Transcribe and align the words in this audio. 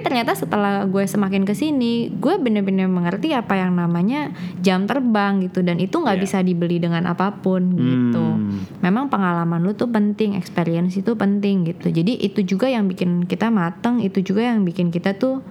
tapi 0.00 0.08
ternyata 0.08 0.32
setelah 0.32 0.88
gue 0.88 1.04
semakin 1.04 1.44
ke 1.44 1.52
sini 1.52 2.08
gue 2.10 2.40
bener-bener 2.40 2.88
mengerti 2.88 3.36
apa 3.36 3.52
yang 3.54 3.76
namanya 3.76 4.32
jam 4.56 4.88
terbang 4.88 5.44
gitu 5.44 5.60
dan 5.60 5.76
itu 5.76 5.92
nggak 5.92 6.16
Iya. 6.16 6.24
bisa 6.24 6.38
dibeli 6.40 6.80
dengan 6.80 7.04
apa 7.04 7.36
pun 7.36 7.60
gitu 7.76 8.16
Hmm. 8.16 8.64
memang 8.80 9.12
pengalaman 9.12 9.60
lu 9.60 9.76
tuh 9.76 9.86
penting 9.86 10.32
experience 10.34 10.96
itu 10.96 11.12
penting 11.14 11.68
gitu 11.68 11.92
jadi 11.92 12.16
itu 12.16 12.40
juga 12.40 12.64
yang 12.66 12.88
bikin 12.88 13.28
kita 13.28 13.52
mateng 13.52 14.00
itu 14.00 14.24
juga 14.24 14.48
yang 14.48 14.64
bikin 14.64 14.88
kita 14.88 15.12
tuh 15.12 15.44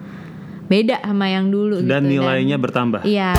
beda 0.66 0.98
sama 1.00 1.30
yang 1.30 1.48
dulu 1.48 1.78
Dan 1.80 2.10
gitu 2.10 2.18
nilainya 2.18 2.58
bertambah. 2.58 3.06
iya 3.06 3.38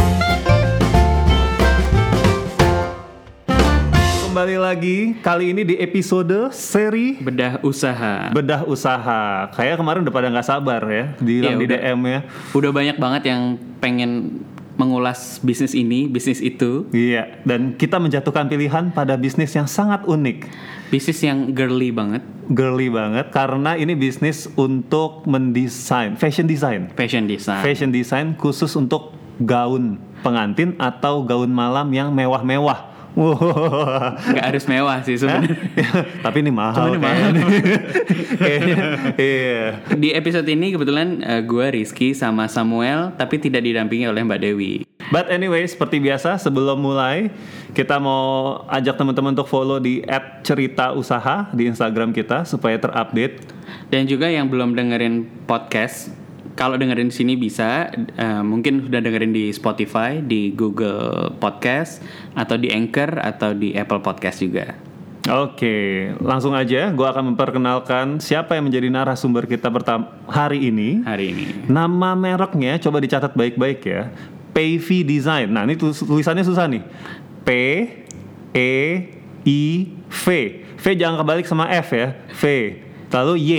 Kembali 4.31 4.63
lagi 4.63 5.19
kali 5.27 5.51
ini 5.51 5.67
di 5.67 5.75
episode 5.75 6.55
seri 6.55 7.19
bedah 7.19 7.59
usaha. 7.67 8.31
bedah 8.31 8.63
usaha. 8.63 9.51
Kayak 9.51 9.83
kemarin 9.83 10.07
udah 10.07 10.15
pada 10.15 10.31
nggak 10.31 10.47
sabar 10.47 10.79
ya, 10.87 11.19
bilang 11.19 11.59
Iya, 11.59 11.59
di 11.59 11.67
udah. 11.67 11.79
DM 11.83 12.01
ya. 12.07 12.21
Udah 12.55 12.71
banyak 12.71 12.95
banget 12.95 13.23
yang 13.27 13.43
pengen 13.83 14.39
mengulas 14.79 15.43
bisnis 15.43 15.75
ini, 15.75 16.07
bisnis 16.07 16.39
itu, 16.39 16.87
Iya, 16.95 17.43
dan 17.43 17.75
kita 17.75 17.99
menjatuhkan 17.99 18.47
pilihan 18.47 18.95
pada 18.95 19.19
bisnis 19.19 19.51
yang 19.51 19.67
sangat 19.67 20.07
unik. 20.07 20.47
bisnis 20.95 21.19
yang 21.21 21.51
girly 21.51 21.91
banget, 21.91 22.23
Girly 22.47 22.87
banget 22.87 23.35
karena 23.35 23.75
ini 23.75 23.99
bisnis 23.99 24.47
untuk 24.55 25.27
mendesain, 25.27 26.15
fashion 26.15 26.47
design. 26.47 26.87
fashion 26.95 27.27
design. 27.27 27.67
Fashion 27.67 27.91
design 27.91 28.39
khusus 28.39 28.71
untuk 28.79 29.11
gaun 29.43 29.99
pengantin 30.23 30.79
atau 30.79 31.27
gaun 31.27 31.51
malam 31.51 31.91
yang 31.91 32.15
mewah-mewah. 32.15 32.90
Wah. 33.19 34.15
Nggak 34.17 34.47
harus 34.55 34.65
mewah 34.71 34.99
sih 35.03 35.19
sebenarnya. 35.19 35.57
Tapi 36.25 36.37
ini 36.47 36.53
mahal. 36.55 36.95
Cuma 36.95 37.11
ini 37.11 37.41
kayaknya. 37.43 37.79
Kayaknya, 38.41 38.77
iya. 39.21 39.65
Di 39.93 40.09
episode 40.17 40.49
ini 40.49 40.73
kebetulan 40.73 41.21
eh, 41.21 41.43
gue 41.45 41.67
Rizky 41.77 42.17
sama 42.17 42.49
Samuel, 42.49 43.13
tapi 43.21 43.37
tidak 43.37 43.67
didampingi 43.67 44.09
oleh 44.09 44.25
Mbak 44.25 44.41
Dewi. 44.41 44.73
But 45.11 45.29
anyway, 45.29 45.67
seperti 45.67 45.99
biasa 45.99 46.39
sebelum 46.39 46.79
mulai 46.79 47.35
kita 47.75 47.99
mau 47.99 48.63
ajak 48.71 48.95
teman-teman 48.95 49.35
untuk 49.35 49.51
follow 49.51 49.83
di 49.83 50.01
@cerita_usaha 50.47 51.51
di 51.51 51.67
Instagram 51.67 52.15
kita 52.15 52.47
supaya 52.47 52.79
terupdate. 52.79 53.43
Dan 53.91 54.07
juga 54.07 54.31
yang 54.31 54.47
belum 54.47 54.79
dengerin 54.79 55.27
podcast, 55.51 56.15
kalau 56.59 56.77
dengerin 56.77 57.09
di 57.09 57.17
sini 57.17 57.35
bisa, 57.35 57.91
eh, 57.95 58.43
mungkin 58.43 58.87
sudah 58.87 59.01
dengerin 59.03 59.33
di 59.33 59.51
Spotify, 59.51 60.23
di 60.23 60.53
Google 60.53 61.35
Podcast, 61.39 62.03
atau 62.35 62.59
di 62.59 62.71
Anchor, 62.71 63.19
atau 63.21 63.55
di 63.55 63.75
Apple 63.75 64.03
Podcast 64.03 64.43
juga. 64.43 64.77
Oke, 65.29 66.11
langsung 66.25 66.57
aja 66.57 66.89
gue 66.91 67.07
akan 67.07 67.37
memperkenalkan 67.37 68.25
siapa 68.25 68.57
yang 68.57 68.73
menjadi 68.73 68.89
narasumber 68.89 69.45
kita 69.45 69.69
pertama 69.69 70.17
hari 70.25 70.73
ini. 70.73 71.05
Hari 71.05 71.25
ini. 71.31 71.45
Nama 71.69 72.17
mereknya 72.17 72.81
coba 72.81 73.05
dicatat 73.05 73.37
baik-baik 73.37 73.81
ya. 73.85 74.09
Pavy 74.57 75.05
Design. 75.05 75.53
Nah, 75.53 75.69
ini 75.69 75.77
tulis- 75.77 76.03
tulisannya 76.03 76.43
susah 76.43 76.67
nih. 76.67 76.83
P 77.45 77.49
E 78.57 78.73
I 79.45 79.63
V. 80.09 80.25
V 80.81 80.85
jangan 80.97 81.21
kebalik 81.21 81.45
sama 81.45 81.69
F 81.69 81.93
ya. 81.95 82.17
V. 82.35 82.43
Lalu 83.13 83.35
Y. 83.39 83.51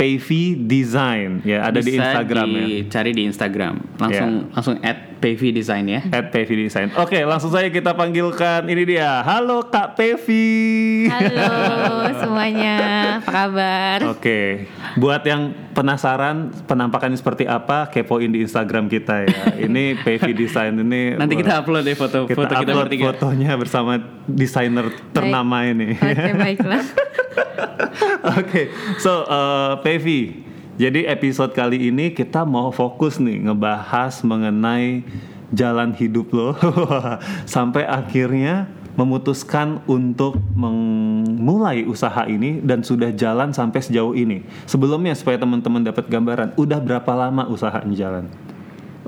Pavy 0.00 0.56
Design. 0.64 1.44
Ya, 1.44 1.68
ada 1.68 1.84
di 1.84 1.92
Bisa 1.92 2.00
Instagram 2.00 2.48
ya. 2.56 2.64
dicari 2.64 3.10
di 3.12 3.22
Instagram. 3.28 3.74
Langsung 4.00 4.48
langsung 4.56 4.76
add 4.80 5.09
Pavy 5.20 5.52
Design 5.52 5.84
ya. 5.84 6.00
At 6.08 6.32
Pevi 6.32 6.66
Design. 6.66 6.90
Oke, 6.96 7.20
langsung 7.28 7.52
saja 7.52 7.68
kita 7.68 7.92
panggilkan 7.92 8.64
ini 8.66 8.88
dia. 8.88 9.20
Halo 9.20 9.68
Kak 9.68 9.94
Pevi. 9.94 11.06
halo 11.12 12.08
semuanya 12.16 12.76
apa 13.20 13.30
kabar 13.30 13.98
Oke, 14.16 14.66
buat 14.96 15.20
yang 15.28 15.52
penasaran 15.76 16.50
penampakannya 16.64 17.20
seperti 17.20 17.44
apa, 17.44 17.92
kepoin 17.92 18.32
di 18.32 18.40
Instagram 18.42 18.88
kita 18.88 19.28
ya. 19.28 19.60
Ini 19.60 20.00
Pevi 20.00 20.32
Design 20.32 20.80
ini. 20.80 21.14
Nanti 21.14 21.36
wah, 21.36 21.40
kita 21.44 21.52
upload 21.60 21.84
deh 21.84 21.96
foto 21.96 22.24
kita 22.24 22.36
foto 22.40 22.54
kita 22.56 22.72
upload 22.72 22.86
bertiga. 22.88 23.04
fotonya 23.12 23.52
bersama 23.60 24.00
desainer 24.24 24.88
ternama 25.12 25.68
ini. 25.68 25.94
oke 26.00 26.32
baiklah 26.40 26.84
Oke, 28.40 28.68
so 29.00 29.24
uh, 29.24 29.80
Pevi, 29.80 30.44
jadi 30.80 31.12
episode 31.12 31.52
kali 31.52 31.92
ini 31.92 32.16
kita 32.16 32.48
mau 32.48 32.72
fokus 32.72 33.20
nih 33.20 33.44
ngebahas 33.44 34.24
mengenai 34.24 35.04
jalan 35.52 35.92
hidup 35.92 36.32
lo 36.32 36.56
sampai 37.44 37.84
akhirnya 37.84 38.64
memutuskan 38.96 39.84
untuk 39.84 40.40
memulai 40.56 41.84
usaha 41.84 42.24
ini 42.24 42.64
dan 42.64 42.80
sudah 42.80 43.12
jalan 43.12 43.52
sampai 43.52 43.80
sejauh 43.80 44.16
ini. 44.16 44.42
Sebelumnya 44.64 45.12
supaya 45.16 45.40
teman-teman 45.40 45.84
dapat 45.84 46.10
gambaran, 46.10 46.58
udah 46.58 46.80
berapa 46.82 47.12
lama 47.16 47.48
usahanya 47.48 47.96
jalan? 47.96 48.24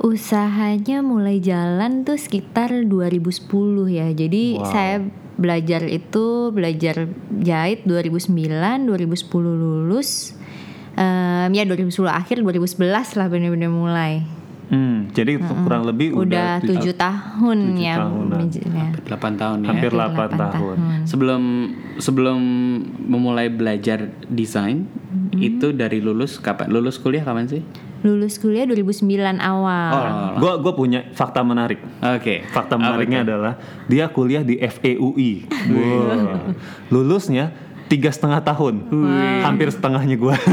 Usahanya 0.00 1.04
mulai 1.04 1.42
jalan 1.42 2.08
tuh 2.08 2.16
sekitar 2.16 2.72
2010 2.88 3.90
ya. 3.92 4.08
Jadi 4.12 4.56
Wow. 4.56 4.70
saya 4.70 4.96
belajar 5.36 5.84
itu 5.88 6.54
belajar 6.54 7.10
jahit 7.42 7.84
2009, 7.84 8.88
2010 8.88 9.52
lulus. 9.56 10.36
Em, 10.92 11.48
ya 11.50 11.64
2010 11.64 11.88
akhir 12.06 12.36
2011 12.38 13.16
lah 13.16 13.26
benar-benar 13.26 13.70
mulai. 13.70 14.12
Hmm, 14.68 15.12
jadi 15.12 15.36
kurang 15.36 15.84
lebih 15.84 16.16
Udah 16.16 16.56
tujuh 16.58 16.96
tahun 16.96 17.76
ya. 17.76 18.00
tahunan. 18.00 18.38
menjadinya. 18.40 18.88
8 19.04 19.36
tahun 19.36 19.56
ya. 19.60 19.68
hampir 19.68 19.90
Hampir 19.90 19.90
8 19.92 19.92
delapan 19.92 20.28
tahun. 20.32 20.76
Sebelum 21.04 21.42
sebelum 21.98 22.40
memulai 22.98 23.48
belajar 23.48 24.08
desain 24.26 24.88
Mm-hmm. 25.12 25.44
itu 25.44 25.66
dari 25.72 26.00
lulus 26.00 26.36
kapan? 26.36 26.68
Lulus 26.68 26.96
kuliah 26.96 27.20
kapan 27.20 27.44
sih? 27.44 27.60
Lulus 28.00 28.36
kuliah 28.36 28.64
2009 28.64 29.04
awal. 29.38 29.92
Oh, 29.92 30.40
Gua 30.40 30.52
gua 30.56 30.72
punya 30.72 31.04
fakta 31.12 31.40
menarik. 31.40 31.80
Oke. 32.00 32.44
Fakta 32.48 32.76
Apa 32.76 32.82
menariknya 32.82 33.20
itu? 33.20 33.28
adalah 33.28 33.52
dia 33.86 34.08
kuliah 34.08 34.40
di 34.40 34.56
FEUI. 34.56 35.32
Wow. 35.68 36.52
Lulusnya 36.88 37.52
tiga 37.92 38.08
setengah 38.08 38.40
tahun, 38.40 38.88
hampir 39.42 39.68
setengahnya 39.68 40.16
gua. 40.16 40.32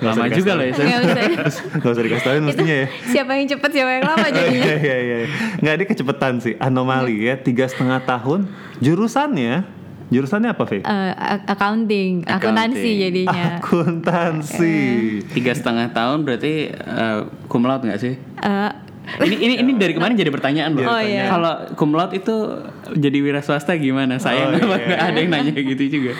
lama 0.00 0.24
juga 0.28 0.56
loh 0.56 0.64
ya. 0.64 0.72
Sam. 0.72 0.84
Nggak 0.86 1.00
usah. 1.02 1.22
Gak 1.80 1.90
usah 1.90 2.02
dikasih 2.02 2.24
tahuin 2.24 2.42
mestinya 2.42 2.74
ya. 2.74 2.86
Siapa 3.06 3.30
yang 3.34 3.46
cepet 3.48 3.70
siapa 3.70 3.90
yang 3.90 4.04
lama 4.06 4.26
jadinya. 4.32 4.64
Iya 4.66 4.76
iya 4.78 4.96
iya. 4.98 5.16
Nggak 5.58 5.74
ada 5.74 5.84
kecepatan 5.86 6.32
sih, 6.38 6.54
anomali 6.58 7.16
ya. 7.22 7.36
Tiga 7.36 7.64
setengah 7.64 8.00
tahun. 8.02 8.48
Jurusannya, 8.80 9.60
jurusannya 10.08 10.50
apa, 10.50 10.64
Fe? 10.64 10.80
Eh, 10.80 10.84
a- 11.12 11.44
accounting, 11.46 12.24
akuntansi 12.24 12.80
Accounting. 12.80 12.96
jadinya. 12.98 13.44
Akuntansi. 13.58 14.76
Tiga 15.30 15.52
setengah 15.52 15.92
tahun 15.92 16.24
berarti 16.24 16.52
eh, 16.72 17.18
cum 17.44 17.62
laude 17.62 17.84
nggak 17.84 18.00
sih? 18.00 18.14
Eh, 18.16 18.70
Ini 19.18 19.36
ini 19.36 19.54
ini 19.58 19.70
dari 19.74 19.92
kemarin 19.92 20.14
jadi 20.14 20.30
pertanyaan 20.30 20.70
loh. 20.78 20.86
Oh, 20.86 21.00
iya. 21.02 21.26
Kalau 21.26 21.52
laude 21.98 22.14
itu 22.14 22.34
jadi 22.94 23.18
wira 23.18 23.42
swasta 23.42 23.74
gimana? 23.74 24.22
Sayang 24.22 24.54
Oh, 24.54 24.76
iya. 24.78 24.86
nggak 24.86 25.00
ada 25.10 25.18
yang 25.18 25.30
nanya 25.34 25.52
gitu 25.56 25.84
juga. 25.90 26.12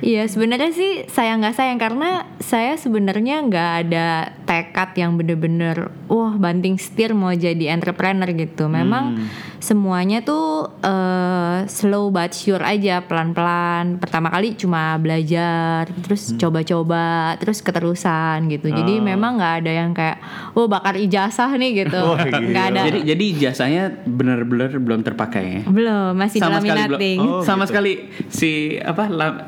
Iya 0.00 0.24
sebenarnya 0.24 0.70
sih 0.70 0.92
sayang 1.06 1.40
nggak 1.40 1.54
sayang 1.54 1.76
karena 1.76 2.10
saya 2.38 2.74
sebenarnya 2.74 3.42
nggak 3.42 3.70
ada 3.82 4.06
tekad 4.42 4.94
yang 4.94 5.14
bener-bener 5.14 5.90
wah 6.06 6.32
banting 6.32 6.76
setir 6.76 7.12
mau 7.12 7.30
jadi 7.30 7.70
entrepreneur 7.70 8.28
gitu. 8.28 8.66
Memang 8.66 9.04
Hmm. 9.10 9.26
semuanya 9.58 10.20
tuh 10.20 10.70
eh, 10.80 11.66
slow 11.66 12.08
but 12.08 12.30
sure 12.30 12.62
aja 12.62 13.02
pelan-pelan. 13.02 13.98
Pertama 13.98 14.28
kali 14.28 14.54
cuma 14.54 14.94
belajar, 14.96 15.90
terus 15.98 16.30
Hmm. 16.30 16.38
coba-coba, 16.38 17.06
terus 17.36 17.58
keterusan 17.58 18.46
gitu. 18.48 18.68
Jadi 18.68 18.94
Oh. 18.94 19.04
memang 19.04 19.34
nggak 19.34 19.54
ada 19.58 19.72
yang 19.74 19.90
kayak 19.92 20.22
oh 20.54 20.66
bakar 20.66 20.94
ijazah 20.94 21.50
nih 21.52 21.84
gitu. 21.84 21.98
Wah, 21.98 22.22
Nggak 22.48 22.64
ada. 22.70 22.80
Jadi 22.86 22.98
jadi 23.04 23.24
jasanya 23.42 23.82
benar-benar 24.00 24.72
belum 24.74 25.02
terpakai 25.02 25.44
ya. 25.44 25.62
belum 25.68 26.14
masih 26.14 26.38
sama 26.38 26.58
sekali 26.58 26.70
belum 26.78 26.78
laminating. 26.94 27.18
Oh, 27.20 27.42
sama 27.42 27.62
gitu. 27.62 27.70
sekali 27.74 27.92
si 28.28 28.50
apa 28.78 29.04
la- 29.08 29.38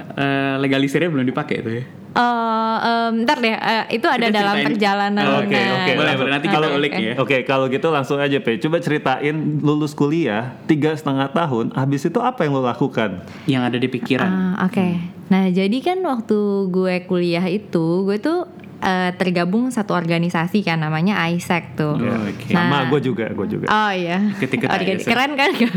eh, 0.41 0.57
legalisirnya 0.57 1.13
belum 1.13 1.29
dipakai 1.29 1.57
itu 1.61 1.71
ya. 1.77 1.85
Eh, 2.11 2.77
em, 2.83 3.23
ntar 3.23 3.39
deh, 3.39 3.55
eh, 3.55 3.85
itu 3.95 4.07
ada 4.09 4.27
Kita 4.27 4.35
dalam 4.35 4.55
ceritain. 4.57 4.67
perjalanan. 4.67 5.25
Oh, 5.29 5.39
Oke, 5.45 5.55
nah, 5.55 5.71
oke. 5.79 5.93
Boleh, 5.95 6.15
boleh. 6.17 6.31
Nanti 6.33 6.47
Oke, 6.51 6.69
ulik 6.75 6.93
oke. 6.93 7.03
ya. 7.03 7.13
Oke, 7.23 7.37
kalau 7.45 7.65
gitu 7.71 7.89
langsung 7.93 8.19
aja, 8.19 8.39
Pe. 8.43 8.59
Coba 8.59 8.83
ceritain 8.83 9.37
lulus 9.63 9.95
kuliah 9.95 10.59
tiga 10.67 10.91
setengah 10.91 11.31
tahun. 11.31 11.71
Habis 11.71 12.11
itu 12.11 12.19
apa 12.19 12.43
yang 12.43 12.59
lo 12.59 12.67
lakukan? 12.67 13.23
Yang 13.47 13.63
ada 13.63 13.79
di 13.79 13.89
pikiran. 13.89 14.31
Ah, 14.59 14.67
Oke. 14.67 14.99
Nah, 15.31 15.47
jadi 15.47 15.79
kan 15.79 16.03
waktu 16.03 16.39
gue 16.67 17.07
kuliah 17.07 17.47
itu, 17.47 18.03
gue 18.03 18.19
tuh 18.19 18.51
eh, 18.81 19.13
tergabung 19.15 19.69
satu 19.69 19.93
organisasi 19.93 20.61
kan 20.61 20.77
namanya 20.77 21.21
ISEC 21.29 21.77
tuh. 21.77 21.97
Oke. 21.97 22.49
Sama 22.49 22.85
Nah. 22.85 22.89
gue 22.89 23.01
juga, 23.03 23.29
gue 23.29 23.47
juga. 23.47 23.67
Oh 23.69 23.93
iya. 23.93 24.33
Ikut-ikut 24.35 24.67
Organi- 24.67 24.99
ISEC. 24.99 25.09
Keren 25.09 25.33
kan? 25.35 25.51
Gak 25.59 25.71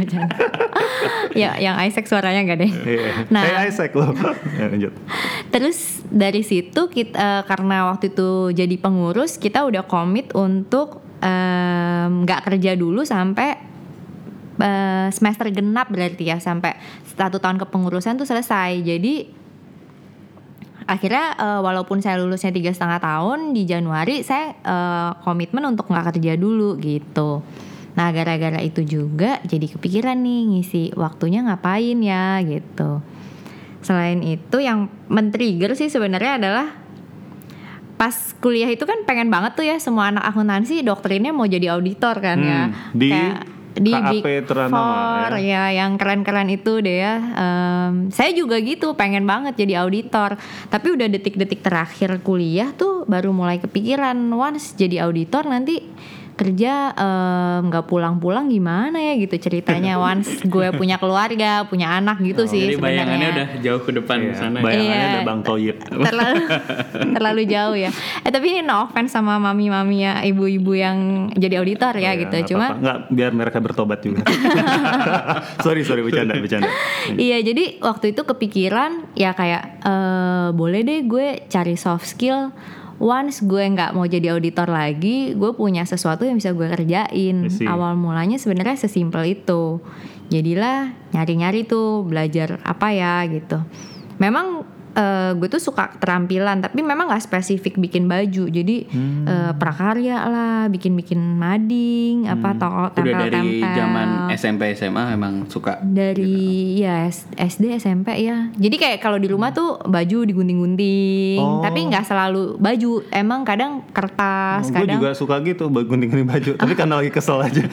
ya, 1.34 1.58
yang 1.58 1.76
ISEC 1.80 2.06
suaranya 2.06 2.42
enggak 2.42 2.60
deh. 2.60 2.72
Iya. 2.72 3.28
Nah. 3.28 3.44
Hey 3.44 3.68
Isaac 3.68 3.92
lo. 3.92 4.14
ya, 4.56 4.66
lanjut. 4.68 4.94
Terus 5.50 5.78
dari 6.06 6.42
situ 6.42 6.82
kita 6.88 7.14
eh, 7.14 7.42
karena 7.44 7.90
waktu 7.90 8.10
itu 8.10 8.30
jadi 8.52 8.76
pengurus 8.78 9.36
kita 9.36 9.64
udah 9.64 9.84
komit 9.84 10.32
untuk 10.32 11.02
em, 11.20 12.24
nggak 12.24 12.42
kerja 12.46 12.74
dulu 12.74 13.04
sampai 13.04 13.50
eh, 14.56 15.08
semester 15.10 15.50
genap 15.50 15.90
berarti 15.90 16.24
ya 16.26 16.38
sampai 16.38 16.78
satu 17.14 17.38
tahun 17.38 17.60
kepengurusan 17.60 18.16
tuh 18.16 18.26
selesai. 18.26 18.80
Jadi 18.80 19.43
akhirnya 20.84 21.38
eh, 21.40 21.60
walaupun 21.64 22.04
saya 22.04 22.20
lulusnya 22.20 22.52
tiga 22.52 22.72
setengah 22.76 23.00
tahun 23.00 23.56
di 23.56 23.64
Januari 23.64 24.22
saya 24.26 24.56
eh, 24.56 25.12
komitmen 25.24 25.64
untuk 25.68 25.88
nggak 25.90 26.16
kerja 26.16 26.34
dulu 26.36 26.76
gitu. 26.80 27.42
Nah 27.94 28.10
gara-gara 28.10 28.58
itu 28.60 28.82
juga 28.82 29.38
jadi 29.46 29.70
kepikiran 29.70 30.18
nih 30.18 30.42
ngisi 30.50 30.84
waktunya 30.98 31.46
ngapain 31.46 31.98
ya 32.02 32.42
gitu. 32.42 33.00
Selain 33.84 34.20
itu 34.24 34.58
yang 34.64 34.90
men-trigger 35.12 35.76
sih 35.76 35.92
sebenarnya 35.92 36.40
adalah 36.40 36.68
pas 37.94 38.36
kuliah 38.42 38.68
itu 38.68 38.84
kan 38.90 39.06
pengen 39.06 39.30
banget 39.30 39.54
tuh 39.54 39.66
ya 39.70 39.78
semua 39.78 40.10
anak 40.10 40.26
akuntansi 40.26 40.82
doktrinnya 40.82 41.32
mau 41.32 41.46
jadi 41.46 41.78
auditor 41.78 42.18
kan 42.18 42.38
ya. 42.42 42.62
Hmm, 42.68 42.98
di 42.98 43.12
di 43.74 43.92
KAP 43.92 44.22
Big 44.22 44.46
Four 44.50 45.32
ya 45.42 45.74
yang 45.74 45.98
keren-keren 45.98 46.50
itu 46.54 46.80
deh 46.80 46.98
ya. 47.02 47.16
Em, 47.18 48.14
saya 48.14 48.32
juga 48.34 48.62
gitu 48.62 48.94
pengen 48.94 49.26
banget 49.26 49.58
jadi 49.58 49.82
auditor. 49.82 50.38
Tapi 50.70 50.88
udah 50.94 51.08
detik-detik 51.10 51.66
terakhir 51.66 52.22
kuliah 52.22 52.70
tuh 52.74 53.06
baru 53.10 53.34
mulai 53.34 53.58
kepikiran 53.58 54.18
once 54.34 54.78
jadi 54.78 55.06
auditor 55.06 55.50
nanti 55.50 55.82
kerja 56.34 56.92
nggak 57.64 57.86
pulang-pulang 57.86 58.48
gimana 58.48 58.98
ya 58.98 59.14
gitu 59.16 59.38
ceritanya 59.40 59.96
once 60.12 60.42
gue 60.42 60.72
punya 60.72 60.98
keluarga 60.98 61.64
punya 61.64 61.94
anak 61.94 62.20
gitu 62.20 62.44
sih 62.44 62.68
Jadi 62.68 62.78
bayangannya 62.78 62.98
sebenarnya 63.06 63.30
udah 63.30 63.48
jauh 63.62 63.82
ke 63.82 63.92
depan 63.94 64.18
Iya, 64.20 64.34
sana. 64.34 64.58
ya. 64.58 64.64
bayangannya 64.64 64.94
Iya. 64.96 65.10
ada 65.10 65.22
Bang 65.24 65.42
Toyib. 65.42 65.78
terlalu 65.84 66.42
terlalu 67.16 67.42
jauh 67.46 67.78
ya. 67.78 67.90
Eh 68.20 68.30
tapi 68.30 68.46
ini 68.50 68.62
no 68.62 68.84
offense 68.84 69.12
sama 69.12 69.38
mami-mami 69.38 70.02
ya 70.02 70.22
ibu-ibu 70.22 70.74
yang 70.74 70.98
jadi 71.32 71.58
auditor 71.58 71.94
ya 71.96 72.12
Oh, 72.12 72.20
gitu. 72.20 72.36
nggak 72.36 72.50
Cuma 72.50 72.66
nggak 72.74 72.98
biar 73.10 73.32
mereka 73.32 73.58
bertobat 73.58 74.00
juga. 74.02 74.24
sorry 75.66 75.82
sorry 75.82 76.02
bercanda 76.02 76.34
bercanda. 76.36 76.70
iya 77.16 77.40
jadi 77.40 77.78
waktu 77.80 78.12
itu 78.12 78.22
kepikiran 78.24 79.14
ya 79.14 79.32
kayak 79.32 79.64
eh 79.82 80.48
boleh 80.52 80.82
deh 80.82 81.00
gue 81.04 81.28
cari 81.48 81.76
soft 81.76 82.06
skill. 82.06 82.50
Once 83.04 83.44
gue 83.44 83.60
nggak 83.68 83.92
mau 83.92 84.08
jadi 84.08 84.32
auditor 84.32 84.72
lagi, 84.72 85.36
gue 85.36 85.52
punya 85.52 85.84
sesuatu 85.84 86.24
yang 86.24 86.40
bisa 86.40 86.56
gue 86.56 86.72
kerjain. 86.72 87.52
Awal 87.68 88.00
mulanya 88.00 88.40
sebenarnya 88.40 88.80
sesimpel 88.80 89.28
itu. 89.28 89.84
Jadilah 90.32 90.96
nyari-nyari 91.12 91.68
tuh 91.68 92.08
belajar 92.08 92.64
apa 92.64 92.96
ya 92.96 93.28
gitu. 93.28 93.60
Memang 94.24 94.64
eh, 94.94 95.32
gue 95.34 95.48
tuh 95.48 95.60
suka 95.60 95.92
keterampilan, 95.92 96.60
tapi 96.60 96.80
memang 96.80 97.06
nggak 97.06 97.24
spesifik 97.24 97.78
bikin 97.78 98.06
baju. 98.06 98.46
Jadi 98.46 98.86
Hmm. 98.86 99.26
eh, 99.26 99.52
prakarya 99.54 100.18
lah, 100.24 100.42
bikin-bikin 100.66 101.18
mading, 101.34 102.26
apa 102.26 102.54
toko 102.54 102.84
Udah 102.94 103.14
dari 103.24 103.60
zaman 103.60 104.08
SMP 104.32 104.74
SMA 104.74 105.04
memang 105.10 105.46
suka. 105.46 105.82
dari 105.84 106.34
ya 106.76 107.06
S- 107.06 107.28
SD 107.32 107.76
SMP 107.76 108.16
ya 108.20 108.50
jadi 108.54 108.76
kayak 108.76 109.00
kalau 109.00 109.16
di 109.16 109.28
rumah 109.28 109.50
tuh 109.50 109.78
baju 109.80 110.24
digunting-gunting 110.24 111.36
Oh. 111.36 111.60
tapi 111.60 111.84
nggak 111.84 112.04
selalu 112.04 112.56
baju 112.58 112.92
emang 113.10 113.42
kadang 113.42 113.84
kertas 113.90 114.68
gue 114.68 114.78
kadang 114.78 114.98
juga 114.98 115.12
suka 115.14 115.42
gitu 115.42 115.68
gunting-gunting 115.68 116.26
baju, 116.26 116.52
tapi 116.56 116.74
karena 116.74 116.96
lagi 116.96 117.10
kesel 117.10 117.40
aja. 117.40 117.64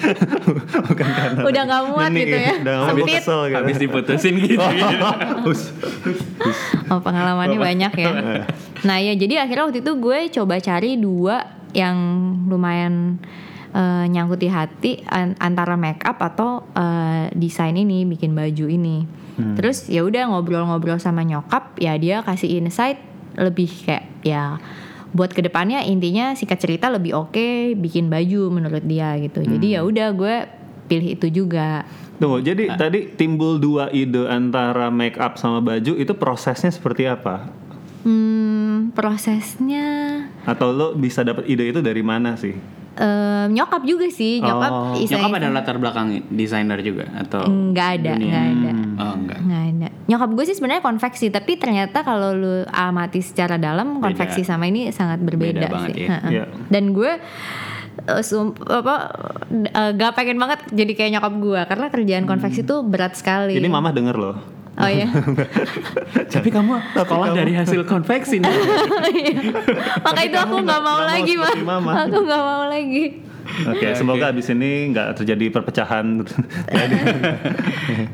Bukan 0.88 1.06
karena 1.08 1.40
Udah 1.42 1.62
nggak 1.64 1.82
muat 1.86 2.10
gitu 2.12 2.32
ya, 2.32 2.52
Udah 2.56 2.74
nggak 2.74 2.80
muat 2.80 2.90
sempit. 2.98 3.14
kesel 3.16 3.40
gitu. 3.42 3.56
Habis 3.56 3.76
diputusin 3.78 4.34
gitu. 4.36 4.66
Hus. 5.46 5.60
oh 6.88 7.00
pengalamannya 7.10 7.58
banyak 7.58 7.92
ya. 7.98 8.12
Nah 8.86 8.96
ya 9.02 9.12
jadi 9.12 9.42
akhirnya 9.42 9.66
waktu 9.68 9.82
itu 9.82 9.92
gue 9.98 10.18
coba 10.30 10.54
cari 10.56 10.96
dua 10.96 11.36
yang 11.74 11.96
lumayan 12.46 13.18
eh, 13.70 14.04
nyangkut 14.06 14.38
di 14.38 14.48
hati 14.48 14.92
an- 15.06 15.36
antara 15.38 15.74
make 15.74 16.00
up 16.06 16.22
atau 16.22 16.62
eh, 16.72 17.28
desain 17.34 17.74
ini 17.74 18.06
bikin 18.06 18.32
baju 18.32 18.66
ini. 18.70 19.04
Terus 19.56 19.88
ya 19.88 20.04
udah 20.04 20.28
ngobrol-ngobrol 20.28 21.00
sama 21.00 21.24
nyokap 21.24 21.80
ya 21.80 21.96
dia 21.96 22.20
kasih 22.20 22.60
insight 22.60 23.00
lebih 23.40 23.72
kayak 23.88 24.04
ya 24.20 24.60
buat 25.10 25.32
ke 25.32 25.40
depannya 25.40 25.80
intinya 25.82 26.36
sikat 26.36 26.60
cerita 26.60 26.86
lebih 26.92 27.16
oke 27.16 27.72
bikin 27.74 28.12
baju 28.12 28.52
menurut 28.52 28.84
dia 28.84 29.16
gitu. 29.16 29.40
Jadi 29.40 29.74
ya 29.74 29.80
udah 29.80 30.12
gue 30.12 30.36
pilih 30.92 31.16
itu 31.16 31.26
juga 31.32 31.88
Tunggu, 32.20 32.38
jadi 32.38 32.68
Ah. 32.68 32.76
tadi 32.78 33.08
timbul 33.10 33.56
dua 33.56 33.88
ide 33.90 34.28
antara 34.28 34.88
make 34.88 35.16
up 35.16 35.34
sama 35.34 35.58
baju 35.58 35.92
itu 35.94 36.12
prosesnya 36.12 36.68
seperti 36.68 37.04
apa? 37.06 37.48
hmm, 38.00 38.92
prosesnya 38.92 39.84
Atau 40.42 40.70
lo 40.70 40.92
bisa 40.94 41.20
dapat 41.20 41.44
ide 41.46 41.64
itu 41.66 41.80
dari 41.80 42.00
mana 42.00 42.32
sih? 42.34 42.56
eh, 42.92 43.44
nyokap 43.46 43.80
juga 43.82 44.04
sih 44.06 44.38
nyokap 44.38 44.68
Oh. 44.70 44.92
iseng- 44.94 45.20
Nyokap 45.20 45.32
ada 45.34 45.48
latar 45.50 45.76
belakang 45.76 46.08
desainer 46.28 46.76
juga 46.78 47.08
atau 47.14 47.44
nggak 47.44 47.88
ada 47.94 48.10
dunia? 48.14 48.28
nggak 48.28 48.44
ada 48.50 48.72
Oh 48.98 49.12
enggak. 49.14 49.38
nggak 49.40 49.62
ada 49.70 49.88
nyokap 50.06 50.30
gue 50.30 50.44
sih 50.44 50.54
sebenarnya 50.54 50.82
konveksi 50.82 51.26
tapi 51.28 51.52
ternyata 51.54 52.02
kalau 52.02 52.32
lu 52.32 52.54
amati 52.66 53.20
secara 53.20 53.56
dalam 53.56 53.96
konveksi 53.98 54.42
sama 54.42 54.66
ini 54.66 54.90
sangat 54.90 55.16
berbeda 55.18 55.60
Beda 55.60 55.68
banget 55.70 55.88
sih 55.90 56.02
ya. 56.02 56.08
Ha-ha. 56.10 56.28
Iya. 56.30 56.44
dan 56.66 56.84
gue 56.90 57.12
sum- 58.20 58.56
apa 58.62 59.10
eh, 59.50 59.90
gak 59.92 60.12
pengen 60.12 60.36
banget 60.36 60.64
jadi 60.68 60.92
kayak 60.92 61.10
nyokap 61.14 61.34
gue 61.36 61.60
karena 61.64 61.86
kerjaan 61.88 62.24
konveksi 62.24 62.60
tuh 62.62 62.80
berat 62.80 63.14
sekali 63.14 63.54
Ini 63.54 63.66
mama 63.66 63.90
denger 63.90 64.14
loh. 64.14 64.36
oh 64.72 64.86
iya 64.86 65.06
Tapi 66.32 66.48
kamu 66.48 66.72
sekolah 66.94 67.34
dari 67.38 67.52
hasil 67.52 67.84
konveksi 67.84 68.38
nih. 68.38 68.48
maka 70.06 70.20
itu 70.22 70.36
aku 70.36 70.56
nggak 70.58 70.80
mau 70.80 71.00
lagi 71.02 71.34
mah 71.34 71.52
aku 72.00 72.18
nggak 72.20 72.42
mau 72.42 72.64
lagi 72.66 73.28
Oke, 73.66 73.82
semoga 73.92 74.30
abis 74.30 74.46
ini 74.48 74.94
nggak 74.94 75.16
terjadi 75.16 75.50
perpecahan. 75.50 76.22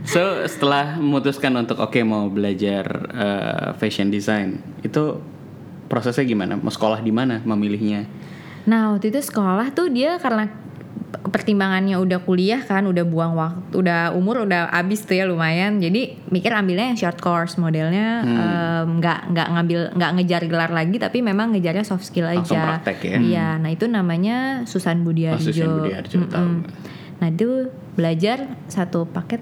So 0.03 0.23
setelah 0.47 0.97
memutuskan 0.97 1.53
untuk 1.53 1.77
oke 1.77 1.99
mau 2.01 2.31
belajar 2.31 2.85
eh, 3.11 3.69
fashion 3.77 4.09
design 4.09 4.57
itu 4.81 5.21
prosesnya 5.87 6.25
gimana? 6.25 6.57
Mau 6.57 6.71
sekolah 6.71 6.99
di 6.99 7.13
mana? 7.13 7.43
Memilihnya? 7.43 8.07
Nah 8.67 8.95
waktu 8.95 9.15
itu 9.15 9.23
sekolah 9.23 9.71
tuh 9.73 9.89
dia 9.89 10.19
karena 10.19 10.51
pertimbangannya 11.27 11.99
udah 11.99 12.23
kuliah 12.23 12.63
kan, 12.63 12.87
udah 12.87 13.03
buang 13.07 13.35
waktu, 13.39 13.83
udah 13.83 14.15
umur 14.15 14.47
udah 14.47 14.71
abis 14.75 15.07
tuh 15.07 15.19
ya 15.19 15.25
lumayan. 15.27 15.79
Jadi 15.79 16.19
mikir 16.31 16.51
ambilnya 16.51 16.91
yang 16.91 16.99
short 16.99 17.19
course 17.23 17.59
modelnya 17.59 18.23
em, 18.27 18.99
nggak 18.99 19.35
nggak 19.35 19.49
ngambil 19.55 19.81
nggak 19.95 20.11
ngejar 20.19 20.43
gelar 20.47 20.71
lagi, 20.75 20.97
tapi 20.99 21.23
memang 21.23 21.55
ngejarnya 21.55 21.87
soft 21.87 22.07
skill 22.07 22.27
aja. 22.27 22.43
Langsung 22.43 22.59
praktek 22.59 22.99
ya? 23.03 23.19
Iya, 23.19 23.49
nah 23.59 23.71
itu 23.71 23.87
namanya 23.87 24.67
Susan 24.67 25.03
Budiarjo. 25.03 25.39
Oh, 25.39 25.47
Susan 25.47 25.71
Budiarjo. 25.71 26.19
Nah 27.17 27.27
itu 27.33 27.71
belajar 27.97 28.61
satu 28.69 29.09
paket 29.09 29.41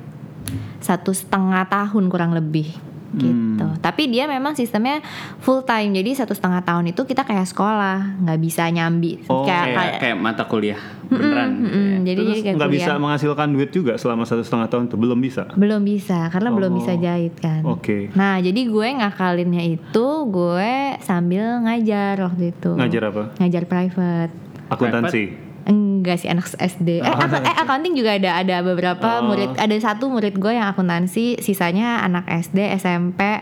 satu 0.78 1.16
setengah 1.16 1.64
tahun 1.66 2.12
kurang 2.12 2.36
lebih 2.36 2.70
gitu. 3.16 3.66
Tapi 3.78 4.02
dia 4.06 4.24
memang 4.24 4.52
sistemnya 4.52 5.00
full 5.38 5.60
time. 5.60 5.92
Jadi 5.92 6.14
satu 6.14 6.30
setengah 6.30 6.60
tahun 6.60 6.88
itu 6.88 7.02
kita 7.02 7.22
kayak 7.22 7.44
sekolah, 7.44 8.20
nggak 8.20 8.38
bisa 8.38 8.66
nyambi 8.66 9.20
Oh, 9.26 9.42
kayak, 9.42 9.64
Kayak 9.64 9.74
kayak- 9.74 9.98
kayak 10.00 10.16
mata 10.16 10.44
kuliah 10.44 10.80
beneran. 11.04 11.50
gitu 11.54 11.68
ya. 11.68 11.76
Mm, 11.76 11.96
jadi 12.02 12.22
nggak 12.54 12.70
bisa 12.70 12.92
menghasilkan 12.96 13.48
duit 13.50 13.70
juga 13.70 13.92
selama 13.94 14.24
satu 14.24 14.40
setengah 14.40 14.66
tahun 14.66 14.84
itu 14.86 14.96
belum 14.96 15.18
bisa. 15.18 15.42
belum 15.54 15.82
bisa 15.82 16.28
karena 16.28 16.48
belum 16.50 16.70
Oh. 16.70 16.76
bisa 16.76 16.92
jahit 16.94 17.34
kan. 17.36 17.62
Oke. 17.64 18.08
Nah 18.12 18.38
jadi 18.38 18.56
gue 18.56 18.88
ngakalinnya 18.96 19.62
itu 19.62 20.06
gue 20.26 20.72
sambil 21.00 21.60
ngajar 21.60 22.18
waktu 22.20 22.50
itu. 22.50 22.70
Ngajar 22.72 23.02
apa? 23.06 23.22
Ngajar 23.36 23.62
private. 23.64 24.32
Akuntansi. 24.66 25.43
Enggak 25.64 26.16
sih 26.18 26.28
anak 26.28 26.44
SD. 26.52 26.98
Eh, 26.98 27.04
ak- 27.04 27.40
eh, 27.40 27.56
accounting 27.58 27.92
juga 27.92 28.14
ada 28.14 28.36
ada 28.36 28.60
beberapa 28.60 29.08
Oh. 29.18 29.28
murid. 29.28 29.56
Ada 29.56 29.72
satu 29.82 30.06
murid 30.06 30.36
gue 30.36 30.52
yang 30.52 30.68
akuntansi, 30.68 31.40
sisanya 31.40 32.00
anak 32.00 32.28
SD, 32.28 32.68
SMP. 32.74 33.40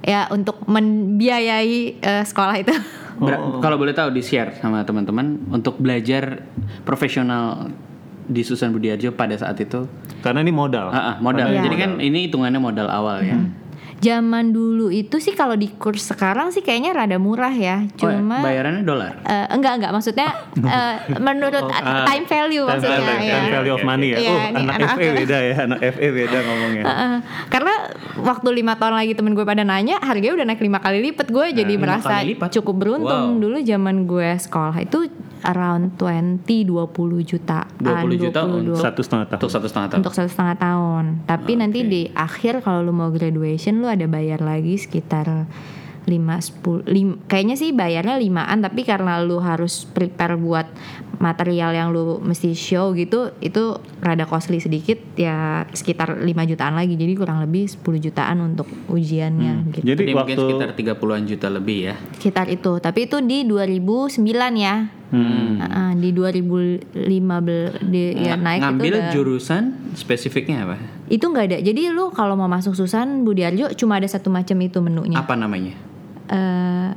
Ya 0.00 0.26
untuk 0.28 0.62
membiayai 0.64 1.78
eh, 1.96 2.22
sekolah 2.22 2.56
itu. 2.56 2.70
Ber- 3.18 3.34
Oh. 3.34 3.58
Kalau 3.58 3.74
boleh 3.74 3.90
tahu 3.90 4.10
di 4.10 4.22
share 4.22 4.54
sama 4.54 4.82
teman-teman 4.82 5.50
untuk 5.50 5.74
belajar 5.76 6.46
profesional 6.82 7.66
di 8.24 8.40
Susan 8.40 8.70
Budiarjo 8.70 9.10
pada 9.10 9.34
saat 9.34 9.58
itu. 9.58 9.90
Karena 10.20 10.38
ini 10.38 10.52
modal. 10.52 10.86
Ah, 10.88 11.18
modal. 11.18 11.48
Iya. 11.48 11.64
Jadi 11.64 11.76
kan 11.76 11.90
ini 11.98 12.28
hitungannya 12.28 12.58
modal 12.58 12.86
awal 12.86 13.18
ya. 13.20 13.34
Zaman 13.98 14.50
dulu 14.50 14.88
itu 14.88 15.18
sih 15.18 15.32
kalau 15.32 15.52
di 15.52 15.68
kurs 15.68 16.06
sekarang 16.06 16.48
sih 16.48 16.60
kayaknya 16.60 16.94
rada 16.94 17.16
murah 17.16 17.50
ya. 17.50 17.82
Oh, 17.98 18.06
ya, 18.06 18.18
Cuma 18.18 18.38
bayarannya 18.38 18.82
dolar. 18.82 19.18
eh, 19.20 19.46
enggak 19.50 19.72
enggak 19.76 19.90
maksudnya 19.90 20.28
eh, 20.76 20.94
menurut 21.18 21.66
ah, 21.66 22.06
time 22.06 22.22
value 22.24 22.62
Time 22.62 22.70
maksudnya 22.72 23.00
value, 23.00 23.26
ya. 23.26 23.34
time 23.34 23.52
value 23.52 23.74
of 23.74 23.82
money 23.82 24.06
ya. 24.08 24.18
Iya, 24.18 24.30
oh, 24.30 24.40
anak 24.54 24.74
anak 24.76 24.88
FE 24.94 25.06
beda 25.16 25.38
ya, 25.40 25.56
anak 25.66 25.80
FE 25.90 26.08
beda 26.08 26.38
ngomongnya. 26.40 26.82
Heeh. 26.84 27.16
karena 27.48 27.74
waktu 28.18 28.48
lima 28.52 28.72
tahun 28.74 28.94
lagi 28.96 29.12
temen 29.12 29.32
gue 29.32 29.42
pada 29.42 29.62
nanya 29.62 29.98
harganya 29.98 30.34
udah 30.34 30.46
naik 30.46 30.60
lima 30.60 30.78
kali 30.78 30.98
lipat 31.04 31.28
gue 31.28 31.46
jadi 31.52 31.66
lima 31.68 31.82
merasa 31.98 32.22
cukup 32.50 32.74
beruntung 32.76 33.06
Wow. 33.08 33.40
dulu 33.40 33.56
zaman 33.60 34.04
gue 34.04 34.30
sekolah 34.36 34.78
itu 34.78 35.10
around 35.44 35.94
20 35.96 36.42
20 36.66 37.22
jutaan 37.22 37.66
20 37.78 38.22
juta 38.22 38.40
22 38.42 38.58
untuk 38.64 38.80
Satu 38.80 39.00
setengah 39.02 39.26
tahun. 39.26 39.38
Untuk 39.38 39.50
satu 39.50 39.66
setengah 39.68 39.88
tahun. 39.88 39.98
untuk 40.02 40.14
satu 40.14 40.28
setengah 40.30 40.56
tahun. 40.56 41.04
Tapi 41.24 41.52
nanti 41.54 41.78
di 41.84 42.02
akhir 42.10 42.62
kalau 42.62 42.80
lu 42.82 42.92
mau 42.92 43.10
graduation 43.10 43.78
lu 43.78 43.86
ada 43.86 44.06
bayar 44.06 44.40
lagi 44.40 44.74
sekitar 44.74 45.46
lima 46.08 46.40
sepuluh 46.40 46.80
lim- 46.88 47.20
kayaknya 47.28 47.52
sih 47.52 47.76
bayarnya 47.76 48.16
limaan 48.16 48.64
tapi 48.64 48.80
karena 48.80 49.20
lu 49.20 49.44
harus 49.44 49.84
prepare 49.84 50.40
buat 50.40 50.64
material 51.18 51.74
yang 51.74 51.88
lu 51.90 52.16
mesti 52.16 52.54
show 52.54 52.94
gitu 52.94 53.34
itu 53.42 53.76
rada 54.00 54.24
costly 54.24 54.56
sedikit 54.56 54.96
ya 55.18 55.66
sekitar 55.68 56.16
5 56.16 56.24
jutaan 56.48 56.78
lagi. 56.78 56.94
Jadi 56.94 57.12
kurang 57.12 57.42
lebih 57.42 57.66
10 57.68 57.82
jutaan 58.00 58.38
untuk 58.40 58.70
ujiannya 58.88 59.68
gitu. 59.74 59.84
Jadi 59.84 59.90
Jadi 59.92 60.14
mungkin 60.14 60.36
waktu 60.38 60.40
sekitar 60.40 60.68
30-an 60.96 61.22
juta 61.26 61.48
lebih 61.50 61.78
ya. 61.90 61.94
sekitar 62.14 62.46
itu. 62.48 62.72
Tapi 62.78 63.00
itu 63.04 63.18
di 63.20 63.44
2009 63.44 64.24
ya 64.56 64.74
Hmm. 65.08 65.56
Heeh, 65.56 65.90
di 66.04 66.12
2015 66.12 67.80
di 67.88 68.02
ya 68.20 68.36
naik 68.36 68.60
ngambil 68.60 68.84
itu 68.84 68.98
udah, 69.00 69.08
jurusan 69.16 69.62
spesifiknya 69.96 70.68
apa? 70.68 70.76
itu 71.08 71.24
nggak 71.24 71.44
ada 71.48 71.58
jadi 71.64 71.96
lu 71.96 72.12
kalau 72.12 72.36
mau 72.36 72.44
masuk 72.44 72.76
Susan 72.76 73.24
Budiarjo 73.24 73.72
cuma 73.72 73.96
ada 73.96 74.04
satu 74.04 74.28
macam 74.28 74.60
itu 74.60 74.84
menunya 74.84 75.16
Apa 75.16 75.32
namanya? 75.32 75.72
Eh, 76.28 76.90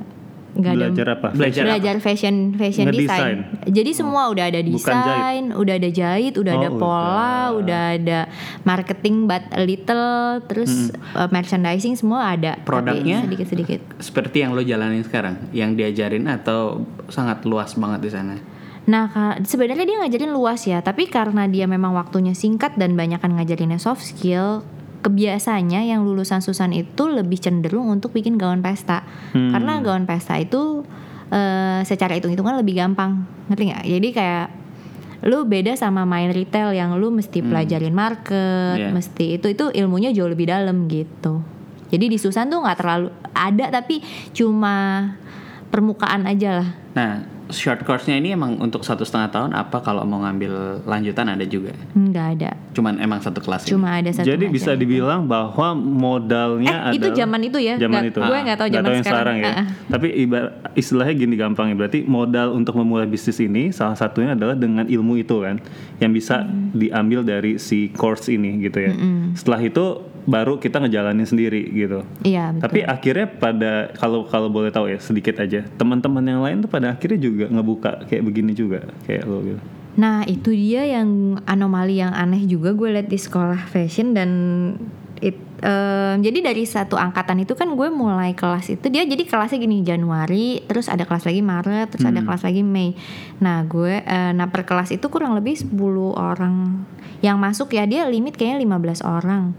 nggak 0.52 0.72
ada 0.72 0.80
belajar 0.84 1.08
apa? 1.16 1.28
Belajar 1.32 1.64
belajar 1.64 1.96
fashion 2.00 2.36
fashion 2.56 2.86
Ngedesain. 2.92 3.08
design. 3.08 3.38
Jadi 3.72 3.92
semua 3.92 4.28
udah 4.28 4.46
ada 4.48 4.60
desain, 4.60 5.44
udah 5.52 5.74
ada 5.80 5.90
jahit, 5.90 6.34
udah 6.36 6.54
Oh, 6.54 6.60
ada 6.60 6.70
pola, 6.70 7.08
udah. 7.08 7.58
udah 7.58 7.84
ada 7.96 8.20
marketing 8.64 9.26
but 9.26 9.44
a 9.52 9.62
little, 9.64 10.40
terus 10.46 10.92
uh, 11.16 11.28
merchandising 11.32 11.96
semua 11.96 12.36
ada. 12.36 12.60
Produknya? 12.62 13.24
sedikit-sedikit. 13.24 13.80
Seperti 13.98 14.44
yang 14.44 14.52
lo 14.52 14.62
jalanin 14.62 15.02
sekarang, 15.02 15.40
yang 15.52 15.74
diajarin 15.74 16.28
atau 16.28 16.84
sangat 17.08 17.44
luas 17.48 17.74
banget 17.76 18.00
di 18.04 18.12
sana. 18.12 18.36
Nah, 18.82 19.08
sebenarnya 19.46 19.86
dia 19.86 19.98
ngajarin 20.02 20.34
luas 20.34 20.66
ya, 20.66 20.82
tapi 20.82 21.06
karena 21.06 21.46
dia 21.46 21.70
memang 21.70 21.94
waktunya 21.94 22.34
singkat 22.34 22.74
dan 22.76 22.98
banyak 22.98 23.22
kan 23.22 23.30
ngajarinnya 23.38 23.78
soft 23.78 24.02
skill, 24.02 24.66
kebiasaannya 25.02 25.90
yang 25.90 26.06
lulusan 26.06 26.40
Susan 26.40 26.72
itu 26.72 27.10
lebih 27.10 27.42
cenderung 27.42 27.90
untuk 27.90 28.14
bikin 28.14 28.38
gaun 28.38 28.62
pesta. 28.62 29.04
Karena 29.34 29.82
gaun 29.82 30.06
pesta 30.06 30.38
itu 30.38 30.86
eh, 31.34 31.82
secara 31.84 32.14
hitung-hitungan 32.16 32.60
lebih 32.62 32.78
gampang, 32.78 33.26
ngerti 33.50 33.64
nggak? 33.72 33.86
Jadi 33.88 34.08
kayak 34.14 34.48
lu 35.22 35.46
beda 35.46 35.78
sama 35.78 36.02
main 36.02 36.34
retail 36.34 36.74
yang 36.74 36.98
lu 36.98 37.14
mesti 37.14 37.46
pelajarin 37.46 37.94
market, 37.94 38.78
Iya. 38.78 38.90
mesti 38.90 39.38
itu 39.38 39.54
itu 39.54 39.70
ilmunya 39.70 40.10
jauh 40.10 40.26
lebih 40.26 40.50
dalam 40.50 40.90
gitu. 40.90 41.46
Jadi 41.94 42.06
di 42.10 42.18
Susan 42.18 42.50
tuh 42.50 42.64
nggak 42.64 42.78
terlalu 42.80 43.10
ada 43.36 43.70
tapi 43.70 44.02
cuma 44.34 45.06
permukaan 45.70 46.26
aja 46.26 46.64
lah. 46.64 46.70
Nah, 46.98 47.12
short 47.52 47.82
course-nya 47.82 48.16
ini 48.16 48.32
emang 48.32 48.58
untuk 48.58 48.82
satu 48.82 49.02
setengah 49.02 49.30
tahun 49.30 49.52
apa 49.54 49.80
kalau 49.80 50.02
mau 50.02 50.20
ngambil 50.20 50.52
lanjutan 50.84 51.28
ada 51.28 51.44
juga? 51.44 51.72
Nggak 51.92 52.28
ada. 52.36 52.52
Cuman 52.72 52.98
emang 52.98 53.20
satu 53.20 53.38
kelas 53.38 53.64
ini? 53.64 53.72
Cuma 53.72 53.94
ada 53.94 54.10
satu. 54.10 54.26
Jadi 54.26 54.48
bisa 54.48 54.74
dibilang 54.74 55.24
bahwa 55.24 55.76
modalnya 55.76 56.90
Eh, 56.90 56.98
itu 56.98 57.06
adalah 57.06 57.18
zaman 57.18 57.42
itu 57.42 57.58
ya? 57.58 57.76
Zaman 57.76 57.92
Nggak- 58.02 58.10
itu. 58.10 58.20
gue 58.22 58.38
nggak 58.42 58.58
tahu 58.58 58.70
zaman 58.70 58.90
yang 58.92 59.06
sekarang. 59.06 59.36
ya. 59.38 59.46
Ah, 59.46 59.54
ah. 59.54 59.66
Tapi 59.90 60.08
ibar- 60.18 60.52
istilahnya 60.74 61.14
gini 61.14 61.36
gampangnya. 61.36 61.76
Berarti 61.78 62.00
modal 62.02 62.48
untuk 62.52 62.74
memulai 62.76 63.06
bisnis 63.06 63.38
ini 63.38 63.70
salah 63.70 63.94
satunya 63.94 64.34
adalah 64.34 64.56
dengan 64.56 64.88
ilmu 64.88 65.18
itu 65.18 65.40
kan, 65.40 65.60
yang 65.98 66.12
bisa 66.12 66.42
diambil 66.72 67.22
dari 67.22 67.56
si 67.58 67.92
course 67.92 68.28
ini 68.28 68.58
gitu 68.62 68.80
ya. 68.82 68.94
Setelah 69.34 69.62
itu 69.62 69.86
baru 70.26 70.62
kita 70.62 70.82
ngejalanin 70.82 71.26
sendiri 71.26 71.66
gitu. 71.74 72.06
Iya 72.22 72.54
betul. 72.54 72.64
Tapi 72.68 72.80
akhirnya 72.86 73.28
pada 73.28 73.72
kalau 73.98 74.26
kalau 74.30 74.48
boleh 74.54 74.70
tahu 74.70 74.90
ya 74.92 75.00
sedikit 75.02 75.42
aja 75.42 75.66
teman-teman 75.78 76.24
yang 76.26 76.42
lain 76.42 76.62
tuh 76.62 76.70
pada 76.70 76.94
akhirnya 76.94 77.20
juga 77.20 77.46
ngebuka 77.50 78.06
kayak 78.06 78.24
begini 78.26 78.52
juga 78.54 78.86
kayak 79.06 79.24
lo 79.26 79.42
gitu. 79.42 79.62
Nah 79.98 80.24
itu 80.24 80.56
dia 80.56 80.88
yang 80.88 81.42
anomali 81.44 82.00
yang 82.00 82.16
aneh 82.16 82.48
juga 82.48 82.72
gue 82.72 82.96
liat 82.96 83.12
di 83.12 83.20
sekolah 83.20 83.68
fashion 83.68 84.16
dan 84.16 84.30
it, 85.20 85.36
em, 85.60 86.24
jadi 86.24 86.40
dari 86.40 86.64
satu 86.64 86.96
angkatan 86.96 87.44
itu 87.44 87.60
kan 87.60 87.76
gue 87.76 87.88
mulai 87.92 88.32
kelas 88.32 88.72
itu 88.72 88.88
dia 88.88 89.04
jadi 89.04 89.20
kelasnya 89.28 89.60
gini 89.60 89.84
Januari 89.84 90.64
terus 90.64 90.88
ada 90.88 91.04
kelas 91.04 91.28
lagi 91.28 91.44
Maret 91.44 91.88
terus 91.92 92.08
ada 92.08 92.24
kelas 92.24 92.48
lagi 92.48 92.64
Mei. 92.64 92.96
Nah 93.44 93.68
gue 93.68 94.00
eh, 94.00 94.32
nah 94.32 94.48
per 94.48 94.64
kelas 94.64 94.96
itu 94.96 95.12
kurang 95.12 95.36
lebih 95.36 95.60
10 95.60 95.76
orang 96.16 96.88
yang 97.22 97.38
masuk 97.38 97.76
ya 97.76 97.86
dia 97.86 98.08
limit 98.08 98.40
kayaknya 98.40 98.64
15 98.66 99.06
orang. 99.06 99.54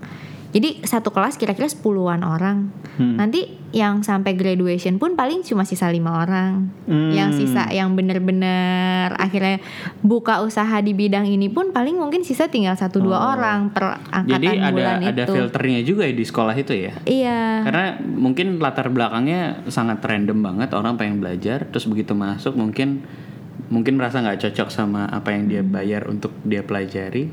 Jadi 0.52 0.84
satu 0.84 1.08
kelas 1.08 1.40
kira-kira 1.40 1.64
10-an 1.64 2.20
orang. 2.28 2.68
Nanti 3.00 3.48
yang 3.72 4.04
sampai 4.04 4.36
graduation 4.36 5.00
pun 5.00 5.16
paling 5.16 5.40
cuma 5.40 5.64
sisa 5.64 5.88
lima 5.88 6.20
orang. 6.20 6.68
Hmm. 6.84 7.08
Yang 7.08 7.40
sisa 7.40 7.72
yang 7.72 7.96
bener-bener 7.96 9.16
akhirnya 9.16 9.64
buka 10.04 10.44
usaha 10.44 10.76
di 10.84 10.92
bidang 10.92 11.24
ini 11.24 11.48
pun 11.48 11.72
paling 11.72 11.96
mungkin 11.96 12.20
sisa 12.20 12.52
tinggal 12.52 12.76
satu 12.76 13.00
dua 13.00 13.32
orang 13.32 13.72
per 13.72 13.96
angkatan 14.12 14.28
Jadi 14.28 14.46
ada 14.60 14.68
bulan 14.68 15.00
ada 15.00 15.24
itu. 15.24 15.32
filternya 15.32 15.80
juga 15.88 16.02
ya 16.04 16.14
di 16.14 16.24
sekolah 16.28 16.54
itu 16.54 16.72
ya? 16.76 16.92
Iya. 17.08 17.40
Karena 17.64 17.86
mungkin 18.04 18.60
latar 18.60 18.92
belakangnya 18.92 19.64
sangat 19.72 20.04
random 20.04 20.44
banget 20.44 20.76
orang 20.76 21.00
pengen 21.00 21.24
belajar 21.24 21.64
terus 21.72 21.88
begitu 21.88 22.12
masuk 22.12 22.52
mungkin 22.60 23.08
mungkin 23.72 23.96
merasa 23.96 24.20
nggak 24.20 24.36
cocok 24.36 24.68
sama 24.68 25.08
apa 25.08 25.32
yang 25.32 25.48
dia 25.48 25.64
bayar 25.64 26.04
untuk 26.12 26.36
dia 26.44 26.60
pelajari. 26.60 27.32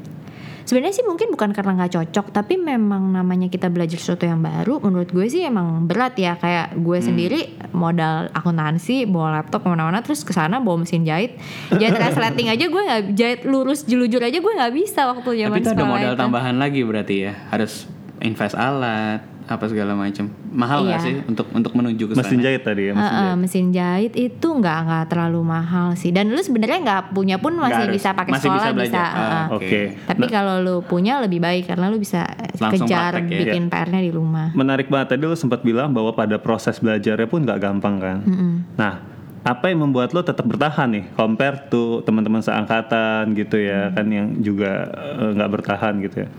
Sebenarnya 0.70 0.94
sih 0.94 1.02
mungkin 1.02 1.34
bukan 1.34 1.50
karena 1.50 1.74
nggak 1.74 1.92
cocok, 1.92 2.26
tapi 2.30 2.54
memang 2.56 3.10
namanya 3.10 3.50
kita 3.50 3.68
belajar 3.68 3.98
sesuatu 3.98 4.22
yang 4.24 4.38
baru. 4.38 4.78
Menurut 4.78 5.10
gue 5.10 5.26
sih 5.26 5.42
emang 5.42 5.82
berat 5.84 6.14
ya. 6.16 6.38
Kayak 6.38 6.78
gue 6.78 6.94
Hmm. 6.96 7.08
sendiri 7.10 7.40
modal 7.72 8.30
akuntansi, 8.30 9.04
bawa 9.04 9.42
laptop 9.42 9.66
ke 9.66 9.68
mana-mana, 9.68 10.00
terus 10.00 10.22
ke 10.22 10.30
sana 10.30 10.62
bawa 10.62 10.86
mesin 10.86 11.02
jahit, 11.02 11.42
jahit 11.72 11.98
resleting 11.98 12.48
aja 12.48 12.62
gue 12.62 12.82
nggak 12.84 13.02
jahit 13.12 13.42
lurus 13.44 13.82
jelujur 13.82 14.22
aja 14.22 14.38
gue 14.38 14.54
nggak 14.54 14.74
bisa 14.76 15.10
waktu 15.10 15.30
zaman 15.40 15.58
Tapi 15.58 15.64
itu 15.64 15.72
ada 15.72 15.84
modal 15.84 16.14
itu. 16.14 16.22
tambahan 16.22 16.56
lagi 16.56 16.82
berarti 16.84 17.16
ya. 17.20 17.34
Harus 17.50 17.90
invest 18.20 18.54
alat 18.54 19.26
apa 19.50 19.66
segala 19.66 19.92
macam. 19.92 20.30
Mahal 20.50 20.84
nggak 20.84 20.96
Iya. 20.96 21.04
sih 21.04 21.16
untuk 21.26 21.48
untuk 21.50 21.74
menuju 21.74 22.04
ke 22.06 22.14
sana? 22.14 22.22
Mesin 22.22 22.40
jahit 22.40 22.62
tadi 22.62 22.84
ya, 22.86 22.94
mesin 22.94 23.02
Heeh, 23.04 23.18
jahit. 23.20 23.38
mesin 23.38 23.66
jahit 23.70 24.14
itu 24.16 24.48
nggak 24.48 24.78
nggak 24.86 25.04
terlalu 25.08 25.42
mahal 25.42 25.88
sih. 25.94 26.10
Dan 26.10 26.30
lu 26.30 26.38
sebenarnya 26.38 26.80
nggak 26.80 27.02
punya 27.12 27.36
pun 27.36 27.54
masih 27.54 27.84
harus. 27.84 27.96
bisa 27.96 28.10
pakai 28.12 28.32
Masih 28.32 28.46
sekolah 28.46 28.62
bisa 28.62 28.70
bisa. 28.70 28.78
belajar. 28.78 29.10
Ah, 29.10 29.18
heeh. 29.18 29.46
Oke. 29.52 29.82
Tapi 30.06 30.26
kalau 30.28 30.56
lu 30.58 30.76
punya 30.82 31.18
lebih 31.20 31.40
baik 31.40 31.66
karena 31.66 31.86
lu 31.88 31.98
bisa 31.98 32.24
Langsung 32.56 32.86
kejar 32.86 33.12
praktek 33.16 33.28
ya. 33.28 33.40
bikin 33.44 33.64
PR-nya 33.68 34.00
di 34.00 34.12
rumah. 34.12 34.48
Menarik 34.52 34.88
banget 34.88 35.14
tadi 35.14 35.24
lo 35.24 35.34
sempat 35.34 35.62
bilang 35.62 35.90
bahwa 35.90 36.12
pada 36.12 36.38
proses 36.38 36.78
belajarnya 36.78 37.26
pun 37.26 37.42
nggak 37.42 37.60
gampang 37.60 37.96
kan. 37.98 38.18
Nah, 38.76 38.94
apa 39.40 39.66
yang 39.66 39.82
membuat 39.82 40.12
lo 40.12 40.20
tetap 40.20 40.44
bertahan 40.44 40.92
nih 40.92 41.06
compare 41.14 41.68
to 41.68 42.04
teman-teman 42.04 42.40
seangkatan 42.40 43.32
gitu 43.34 43.56
ya 43.58 43.88
kan 43.90 44.06
yang 44.06 44.36
juga 44.38 44.86
eh, 45.16 45.32
nggak 45.34 45.50
bertahan 45.50 45.94
gitu 46.02 46.24
ya. 46.24 46.30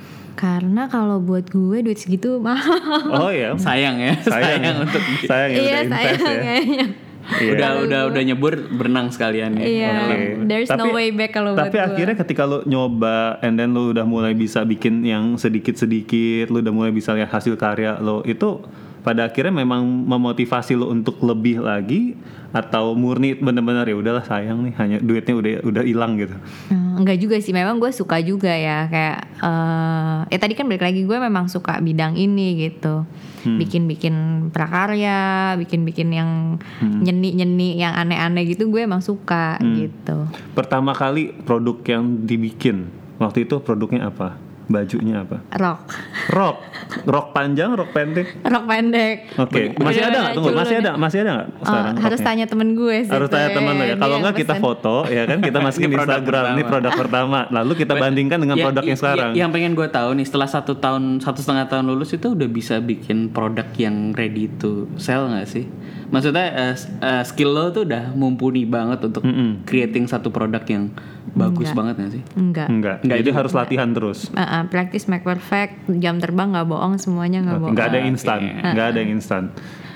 Karena 0.40 0.88
kalau 0.88 1.20
buat 1.20 1.44
gue 1.46 1.84
duit 1.84 2.00
segitu 2.00 2.40
mahal. 2.40 2.80
Oh 3.12 3.28
ya. 3.28 3.52
Sayang 3.60 4.00
ya, 4.00 4.16
sayang, 4.24 4.64
Sayang, 4.64 4.76
untuk 4.88 5.02
sayang 5.28 5.50
ya 5.52 5.60
iya 5.60 5.60
udah 5.60 5.82
invest 5.84 5.92
sayang 5.92 6.16
ya. 6.16 6.40
kayaknya. 6.40 6.84
Iya. 7.30 7.52
udah 7.52 7.70
udah 7.84 8.00
udah 8.10 8.22
nyebur 8.24 8.52
berenang 8.72 9.12
sekalian 9.12 9.54
ya. 9.54 9.62
Iya, 9.62 9.92
Oke. 10.08 10.18
there's 10.48 10.70
no 10.72 10.88
way 10.90 11.12
back 11.12 11.30
kalau 11.30 11.52
buat 11.52 11.68
tapi 11.68 11.76
gue. 11.76 11.86
akhirnya 11.86 12.16
ketika 12.16 12.42
lo 12.42 12.64
nyoba 12.64 13.36
and 13.44 13.54
then 13.54 13.70
lo 13.70 13.92
udah 13.92 14.02
mulai 14.02 14.32
bisa 14.32 14.64
bikin 14.64 15.04
yang 15.04 15.36
sedikit-sedikit, 15.36 16.48
lo 16.48 16.58
udah 16.58 16.72
mulai 16.72 16.90
bisa 16.90 17.12
lihat 17.12 17.28
hasil 17.28 17.54
karya 17.54 18.00
lo 18.00 18.24
itu 18.24 18.64
pada 19.00 19.28
akhirnya 19.28 19.52
memang 19.52 19.84
memotivasi 19.84 20.74
lo 20.74 20.88
untuk 20.88 21.20
lebih 21.20 21.60
lagi 21.60 22.16
atau 22.50 22.98
murni 22.98 23.38
bener-bener 23.38 23.86
ya 23.86 23.96
udahlah 23.96 24.26
sayang 24.26 24.66
nih 24.66 24.74
hanya 24.74 24.96
duitnya 24.98 25.34
udah 25.38 25.52
udah 25.62 25.82
hilang 25.86 26.18
gitu. 26.18 26.34
Hmm, 26.66 26.98
enggak 26.98 27.22
juga 27.22 27.38
sih, 27.38 27.54
memang 27.54 27.78
gue 27.78 27.94
suka 27.94 28.18
juga 28.18 28.50
ya 28.50 28.90
kayak 28.90 29.18
eh 29.38 30.18
ya 30.34 30.38
tadi 30.38 30.58
kan 30.58 30.66
balik 30.66 30.82
lagi 30.82 31.06
gue 31.06 31.18
memang 31.18 31.46
suka 31.46 31.78
bidang 31.78 32.18
ini 32.18 32.58
gitu, 32.68 33.06
bikin-bikin 33.46 34.48
prakarya, 34.50 35.54
bikin-bikin 35.56 36.10
yang 36.10 36.58
nyeni-nyeni 36.82 37.78
yang 37.78 37.94
aneh-aneh 37.94 38.44
gitu 38.50 38.66
gue 38.68 38.82
emang 38.82 39.00
suka 39.00 39.56
gitu. 39.62 40.26
Pertama 40.52 40.90
kali 40.92 41.30
produk 41.46 41.78
yang 41.86 42.26
dibikin 42.26 42.90
waktu 43.22 43.46
itu 43.46 43.62
produknya 43.62 44.10
apa? 44.10 44.36
Bajunya 44.70 45.26
apa? 45.26 45.42
Rock, 45.58 45.82
Rok, 46.30 46.56
rok 47.04 47.26
panjang, 47.32 47.74
rok 47.74 47.90
pendek. 47.90 48.38
rock 48.40 48.64
pendek. 48.64 49.16
Oke, 49.34 49.74
masih 49.74 49.98
ada 50.00 50.16
nggak? 50.20 50.32
Tunggu, 50.32 50.50
masih 50.52 50.76
ada, 50.78 50.92
masih 50.94 51.18
ada 51.20 51.30
nggak 51.32 51.48
Oh, 51.50 51.64
sekarang? 51.64 51.94
harus 51.96 52.06
roknya? 52.14 52.28
tanya 52.30 52.44
temen 52.46 52.68
gue 52.72 52.96
sih. 53.00 53.10
harus 53.10 53.28
tanya 53.28 53.48
tuh, 53.48 53.56
teman 53.56 53.72
lo 53.72 53.82
ya. 53.82 53.96
Kalau 53.96 54.16
nggak 54.20 54.34
kita 54.36 54.54
pesen. 54.54 54.62
foto 54.62 54.94
ya 55.06 55.22
kan 55.24 55.38
kita 55.40 55.58
masukin 55.58 55.90
Instagram 55.90 56.44
ini 56.52 56.62
produk 56.64 56.92
pertama. 56.94 57.38
Lalu 57.50 57.72
kita 57.76 57.92
bandingkan 57.94 58.38
dengan 58.38 58.56
Ya, 58.56 58.64
produk 58.64 58.82
yang 58.84 58.96
sekarang. 58.96 59.30
Yang 59.34 59.50
pengen 59.50 59.72
gue 59.74 59.88
tahu 59.88 60.10
nih 60.12 60.24
setelah 60.24 60.46
satu 60.46 60.72
tahun 60.76 61.02
satu 61.18 61.38
setengah 61.40 61.66
tahun 61.66 61.84
lulus 61.84 62.10
itu 62.12 62.30
udah 62.30 62.48
bisa 62.48 62.78
bikin 62.78 63.28
produk 63.28 63.66
yang 63.74 64.12
ready 64.12 64.46
to 64.52 64.70
sell 64.96 65.26
nggak 65.26 65.44
sih? 65.44 65.66
Maksudnya 66.10 66.46
eh, 66.46 66.74
s- 66.74 66.90
eh, 66.92 67.22
skill 67.24 67.50
lo 67.50 67.70
tuh 67.70 67.82
udah 67.84 68.12
mumpuni 68.12 68.62
banget 68.64 69.02
untuk 69.04 69.26
creating 69.64 70.06
satu 70.06 70.28
produk 70.28 70.62
yang 70.64 70.94
bagus 71.30 71.70
banget 71.70 71.94
nggak 71.96 72.12
sih? 72.12 72.22
Enggak. 72.34 72.66
Enggak. 72.66 72.96
Nggak 73.00 73.18
Jadi 73.18 73.30
harus 73.32 73.52
latihan 73.52 73.88
terus. 73.90 74.26
Uh, 74.28 74.42
uh, 74.42 74.62
practice 74.66 75.06
make 75.06 75.22
perfect, 75.22 75.74
jam 75.96 76.18
terbang 76.20 76.52
nggak 76.52 76.68
bohong, 76.68 76.94
semuanya 77.00 77.40
nggak 77.42 77.58
bohong. 77.58 77.72
Enggak 77.74 77.86
ada 77.90 77.96
yang 77.98 78.08
instan. 78.12 78.40
Oke. 78.44 78.62
Enggak 78.62 78.86
ada 78.86 78.98
yang 79.00 79.10
instan. 79.16 79.42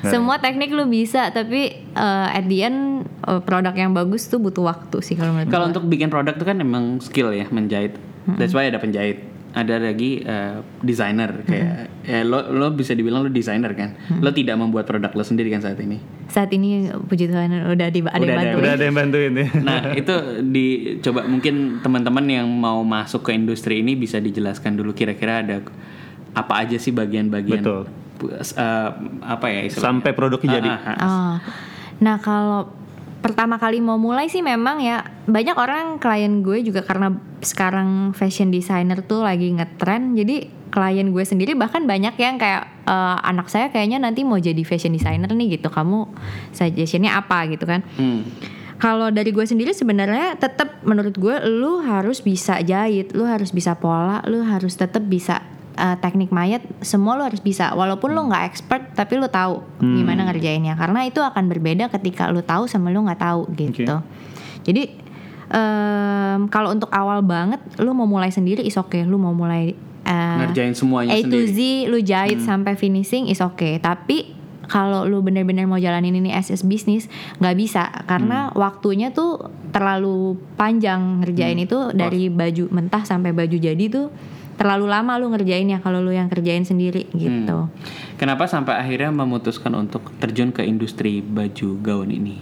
Nggak 0.01 0.13
Semua 0.13 0.37
teknik 0.41 0.71
lu 0.73 0.85
bisa, 0.89 1.33
tapi 1.33 1.85
uh, 1.97 2.29
at 2.29 2.45
the 2.49 2.65
end 2.65 3.09
uh, 3.25 3.41
produk 3.41 3.73
yang 3.73 3.93
bagus 3.93 4.29
tuh 4.29 4.41
butuh 4.41 4.65
waktu 4.65 5.01
sih 5.01 5.17
kalau 5.17 5.33
menurut 5.33 5.53
Kalau 5.53 5.67
untuk 5.69 5.85
bikin 5.89 6.09
produk 6.13 6.37
tuh 6.37 6.45
kan 6.45 6.61
emang 6.61 7.01
skill 7.01 7.33
ya 7.33 7.49
menjahit. 7.49 7.97
That's 8.25 8.57
why 8.57 8.69
ada 8.69 8.81
penjahit. 8.81 9.37
ada 9.55 9.79
lagi 9.79 10.19
eh, 10.19 10.59
desainer 10.83 11.47
kayak 11.47 12.03
ya 12.03 12.27
lo 12.27 12.51
lo 12.51 12.75
bisa 12.75 12.91
dibilang 12.91 13.23
lo 13.23 13.31
desainer 13.31 13.71
kan. 13.79 13.95
Lo 14.19 14.35
tidak 14.35 14.59
membuat 14.59 14.83
produk 14.83 15.15
lo 15.15 15.23
sendiri 15.23 15.47
kan 15.47 15.63
saat 15.63 15.79
ini. 15.79 16.03
Saat 16.27 16.51
ini 16.51 16.91
puji 16.91 17.31
Tuhan 17.31 17.63
udah 17.71 17.89
di 17.95 18.03
ada 18.03 18.19
Udah 18.19 18.27
yang 18.27 18.35
ada, 18.35 18.51
bantu. 18.51 18.59
Udah 18.59 18.73
ada 18.75 18.85
yang 18.85 18.97
bantuin 18.99 19.33
ya. 19.39 19.47
Nah 19.63 19.81
itu 19.95 20.15
dicoba 20.43 21.23
mungkin 21.31 21.79
teman-teman 21.87 22.27
yang 22.27 22.51
mau 22.51 22.83
masuk 22.83 23.23
ke 23.23 23.31
industri 23.31 23.79
ini 23.79 23.95
bisa 23.95 24.19
dijelaskan 24.19 24.75
dulu 24.75 24.91
kira-kira 24.91 25.47
ada 25.47 25.63
apa 26.35 26.67
aja 26.67 26.77
sih 26.77 26.91
bagian-bagian 26.91 27.63
Betul. 27.63 27.83
eh, 28.27 28.91
apa 29.23 29.47
ya 29.51 29.61
istilahnya? 29.65 29.89
Sampai 29.91 30.11
produknya 30.13 30.59
jadi. 30.59 30.69
Ah, 30.71 30.79
ah. 30.87 30.97
Oh. 30.99 31.35
Nah 32.03 32.17
kalau 32.19 32.71
pertama 33.19 33.57
kali 33.57 33.81
mau 33.81 33.97
mulai 33.97 34.29
sih 34.29 34.45
memang 34.45 34.85
ya 34.85 35.01
banyak 35.25 35.57
orang 35.57 35.97
klien 35.97 36.45
gue 36.45 36.61
juga 36.61 36.85
karena 36.85 37.09
sekarang 37.41 38.13
fashion 38.13 38.53
designer 38.53 39.01
tuh 39.01 39.25
lagi 39.25 39.49
ngetren 39.49 40.13
jadi 40.13 40.45
klien 40.69 41.09
gue 41.09 41.25
sendiri 41.25 41.57
bahkan 41.57 41.89
banyak 41.89 42.13
yang 42.21 42.37
kayak 42.37 42.69
"Eh, 42.85 43.19
anak 43.25 43.49
saya 43.49 43.73
kayaknya 43.73 43.97
nanti 43.97 44.29
mau 44.29 44.37
jadi 44.37 44.61
fashion 44.61 44.93
designer 44.93 45.33
nih 45.33 45.57
gitu 45.57 45.73
kamu 45.73 46.05
suggestionnya 46.53 47.17
apa 47.17 47.49
gitu 47.49 47.65
kan 47.65 47.81
Hmm. 47.97 48.29
kalau 48.77 49.09
dari 49.09 49.33
gue 49.33 49.47
sendiri 49.49 49.73
sebenarnya 49.73 50.37
tetap 50.37 50.85
menurut 50.85 51.17
gue 51.17 51.33
lu 51.49 51.81
harus 51.81 52.21
bisa 52.21 52.61
jahit, 52.61 53.17
lu 53.17 53.25
harus 53.25 53.57
bisa 53.57 53.73
pola, 53.73 54.21
lu 54.29 54.45
harus 54.45 54.77
tetap 54.77 55.01
bisa 55.01 55.41
uh, 55.77 55.97
teknik 55.99 56.31
mayat, 56.31 56.63
semua 56.81 57.19
lu 57.19 57.23
harus 57.27 57.43
bisa. 57.43 57.75
Walaupun 57.75 58.15
lu 58.15 58.27
nggak 58.31 58.45
expert, 58.51 58.83
tapi 58.95 59.19
lu 59.19 59.29
tahu 59.31 59.63
gimana 59.79 60.27
ngerjainnya. 60.31 60.75
Karena 60.79 61.07
itu 61.07 61.21
akan 61.21 61.51
berbeda 61.51 61.91
ketika 61.93 62.31
lu 62.31 62.43
tahu 62.43 62.67
sama 62.71 62.91
lu 62.91 63.05
nggak 63.05 63.21
tahu 63.21 63.51
gitu. 63.55 64.01
Jadi 64.65 64.83
em, 65.53 66.41
kalau 66.49 66.73
untuk 66.73 66.89
awal 66.89 67.21
banget, 67.21 67.61
lu 67.83 67.93
mau 67.93 68.09
mulai 68.09 68.33
sendiri 68.33 68.65
is 68.65 68.79
okay. 68.81 69.05
Lu 69.05 69.21
mau 69.21 69.37
mulai 69.37 69.77
uh, 70.05 70.39
Ngerjain 70.45 70.75
semuanya 70.77 71.17
A 71.17 71.19
to 71.25 71.39
sendiri. 71.41 71.85
Z 71.85 71.91
lu 71.91 71.99
jahit 72.05 72.39
sampai 72.45 72.77
finishing 72.77 73.27
is 73.29 73.41
okay 73.41 73.81
tapi 73.81 74.37
kalau 74.65 75.05
lu 75.05 75.21
bener-bener 75.21 75.69
mau 75.69 75.77
jalanin 75.77 76.17
ini 76.17 76.33
as 76.33 76.49
is 76.49 76.65
bisnis 76.65 77.09
nggak 77.37 77.57
bisa 77.57 77.85
karena 78.09 78.49
waktunya 78.57 79.13
tuh 79.13 79.53
terlalu 79.77 80.41
panjang 80.57 81.21
ngerjain 81.21 81.59
itu 81.61 81.93
dari 81.93 82.33
baju 82.33 82.73
mentah 82.73 83.05
sampai 83.05 83.37
baju 83.37 83.57
jadi 83.61 83.85
tuh 83.93 84.09
terlalu 84.55 84.87
lama 84.87 85.17
lu 85.17 85.29
ngerjainnya 85.29 85.79
kalau 85.79 85.99
lu 85.99 86.11
yang 86.11 86.27
kerjain 86.27 86.63
sendiri 86.63 87.11
gitu. 87.11 87.69
Kenapa 88.15 88.45
sampai 88.45 88.77
akhirnya 88.77 89.11
memutuskan 89.11 89.75
untuk 89.75 90.15
terjun 90.17 90.51
ke 90.51 90.63
industri 90.63 91.19
baju 91.19 91.69
gaun 91.79 92.09
ini? 92.09 92.39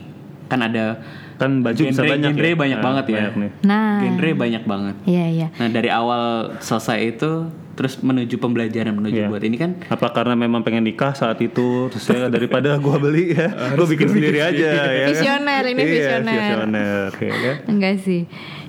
Kan 0.47 0.61
ada 0.61 1.01
Kan 1.33 1.59
baju 1.59 1.75
bisa 1.83 1.99
Genre- 1.99 2.13
banyak 2.13 2.33
genre 2.33 2.47
ya. 2.47 2.55
banyak 2.55 2.79
Nah, 2.79 2.85
banget 2.85 3.05
ya. 3.05 3.15
banyak 3.17 3.35
nih. 3.35 3.51
Nah, 3.65 3.99
genre 4.01 4.31
banyak 4.37 4.63
banget. 4.63 4.95
iya 5.05 5.25
iya. 5.27 5.47
Nah 5.53 5.67
dari 5.67 5.91
awal 5.91 6.23
selesai 6.57 6.99
itu 7.09 7.31
terus 7.73 7.99
menuju 7.99 8.37
pembelajaran 8.37 8.93
menuju 8.93 9.17
Iya. 9.17 9.27
buat 9.27 9.41
ini 9.41 9.57
kan 9.57 9.75
Apa 9.89 10.13
karena 10.13 10.37
memang 10.37 10.61
pengen 10.61 10.85
nikah 10.85 11.11
saat 11.13 11.41
itu 11.41 11.89
terus 11.89 12.05
ya 12.07 12.29
daripada 12.29 12.77
gua 12.85 12.95
beli 12.95 13.33
ya, 13.33 13.49
gua 13.75 13.89
bikin 13.89 14.07
sendiri 14.09 14.39
aja 14.39 14.55
ya. 14.63 14.85
kan? 14.85 15.09
Visioner, 15.09 15.63
ini 15.67 15.81
Iya, 15.81 15.91
visioner. 15.91 16.37
visioner, 16.37 17.11
ya 17.11 17.35
kan? 17.41 17.57
Enggak 17.67 17.95
sih. 17.99 18.23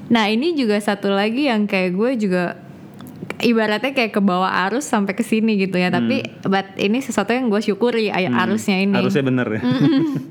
Nah 0.05 0.25
ini 0.25 0.47
juga 0.51 0.79
satu 0.79 1.07
lagi 1.09 1.45
yang 1.45 1.63
kayak 1.63 1.93
gue 1.93 2.11
juga 2.17 2.57
ibaratnya 3.39 3.91
kayak 3.91 4.11
ke 4.11 4.21
bawah 4.21 4.67
arus 4.67 4.85
sampai 4.85 5.13
ke 5.13 5.21
sini 5.21 5.57
gitu 5.57 5.75
ya. 5.75 5.89
Tapi 5.89 6.21
but 6.43 6.77
ini 6.77 6.99
sesuatu 6.99 7.31
yang 7.31 7.47
gue 7.47 7.57
syukuri 7.57 8.07
ay- 8.07 8.29
arusnya 8.29 8.77
ini. 8.77 8.93
Harusnya 8.93 9.23
bener 9.23 9.47
ya. 9.49 9.61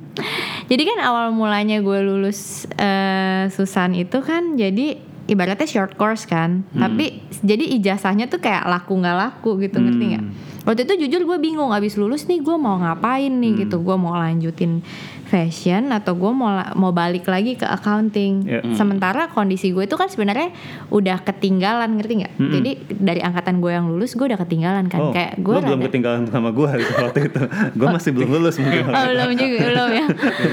Jadi 0.70 0.82
kan 0.84 0.98
awal 1.00 1.32
mulanya 1.32 1.80
gue 1.80 1.98
lulus 2.00 2.68
eh, 2.76 3.48
Susan 3.48 3.92
itu 3.92 4.20
kan 4.20 4.54
jadi 4.54 4.96
ibaratnya 5.24 5.64
short 5.64 5.96
course 5.96 6.24
kan. 6.24 6.68
Tapi 6.70 7.24
jadi 7.40 7.64
ijazahnya 7.76 8.28
tuh 8.28 8.38
kayak 8.38 8.64
laku 8.64 8.96
nggak 8.96 9.16
laku 9.16 9.56
gitu 9.58 9.80
ngerti 9.80 10.04
nggak? 10.12 10.24
Waktu 10.62 10.80
itu 10.84 10.94
jujur 11.06 11.26
gue 11.26 11.38
bingung 11.40 11.74
abis 11.74 11.96
lulus 11.96 12.24
nih 12.24 12.38
gue 12.38 12.54
mau 12.54 12.78
ngapain 12.78 13.32
nih 13.32 13.66
gitu. 13.66 13.80
Gue 13.80 13.96
mau 13.96 14.14
lanjutin 14.14 14.84
fashion 15.32 15.88
atau 15.88 16.12
gue 16.12 16.28
mau 16.28 16.52
la- 16.52 16.74
mau 16.74 16.92
balik 16.92 17.24
lagi 17.24 17.56
ke 17.56 17.64
accounting. 17.64 18.44
Ya. 18.44 18.60
Sementara 18.72 19.26
kondisi 19.26 19.72
gue 19.72 19.82
itu 19.82 19.96
kan 19.96 20.06
sebenarnya 20.06 20.52
udah 20.88 21.24
ketinggalan 21.24 21.96
ngerti 21.96 22.12
nggak? 22.20 22.32
Jadi 22.36 22.70
dari 22.92 23.18
angkatan 23.18 23.58
gue 23.58 23.72
yang 23.72 23.88
lulus 23.88 24.12
gue 24.12 24.28
udah 24.28 24.36
ketinggalan 24.36 24.84
kan. 24.86 25.00
Oh, 25.00 25.08
kayak 25.10 25.40
gue 25.40 25.48
gua 25.50 25.64
belum 25.64 25.80
ketinggalan 25.82 26.28
sama 26.28 26.52
gua 26.52 26.76
gitu 26.76 26.92
waktu 27.00 27.20
itu. 27.26 27.40
Gua 27.72 27.88
masih 27.90 28.10
belum 28.12 28.28
lulus 28.30 28.60
mungkin. 28.60 28.84
Oh 28.92 29.04
belum 29.08 29.30
juga 29.32 29.56
belum 29.70 29.88
ya. 29.90 30.06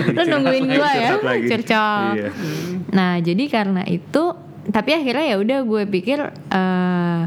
Lu 0.09 0.21
nungguin 0.23 0.63
lagi, 0.63 0.77
gua 0.77 0.91
ya, 0.95 1.09
curcol. 1.45 2.03
Iya. 2.15 2.29
Nah 2.89 3.11
jadi 3.19 3.43
karena 3.45 3.83
itu, 3.83 4.23
tapi 4.65 4.89
akhirnya 4.93 5.25
ya 5.27 5.37
udah 5.37 5.59
gue 5.61 5.83
pikir 5.85 6.19
eh 6.47 7.21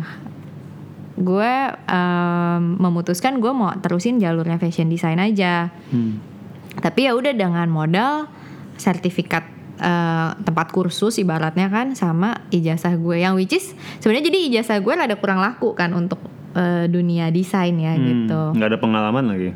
gue 1.12 1.52
em, 1.86 2.62
memutuskan 2.78 3.36
gue 3.36 3.52
mau 3.52 3.68
terusin 3.76 4.16
jalurnya 4.16 4.56
fashion 4.56 4.88
design 4.88 5.20
aja. 5.20 5.68
Hmm. 5.92 6.31
Tapi 6.82 7.06
ya 7.06 7.14
udah 7.14 7.32
dengan 7.32 7.70
modal 7.70 8.26
sertifikat 8.76 9.46
eh, 9.78 10.30
tempat 10.42 10.68
kursus 10.74 11.16
ibaratnya 11.16 11.70
kan 11.70 11.94
sama 11.94 12.42
ijazah 12.50 12.98
gue 12.98 13.22
yang 13.22 13.38
which 13.38 13.54
is 13.54 13.72
sebenarnya 14.02 14.28
jadi 14.28 14.38
ijazah 14.50 14.78
gue 14.82 14.92
rada 14.92 15.14
kurang 15.14 15.38
laku 15.38 15.72
kan 15.72 15.94
untuk 15.94 16.18
eh, 16.52 16.90
dunia 16.90 17.30
desain 17.30 17.72
ya 17.78 17.94
Hmm, 17.94 18.02
gitu. 18.02 18.40
nggak 18.58 18.68
ada 18.74 18.78
pengalaman 18.82 19.24
lagi. 19.30 19.50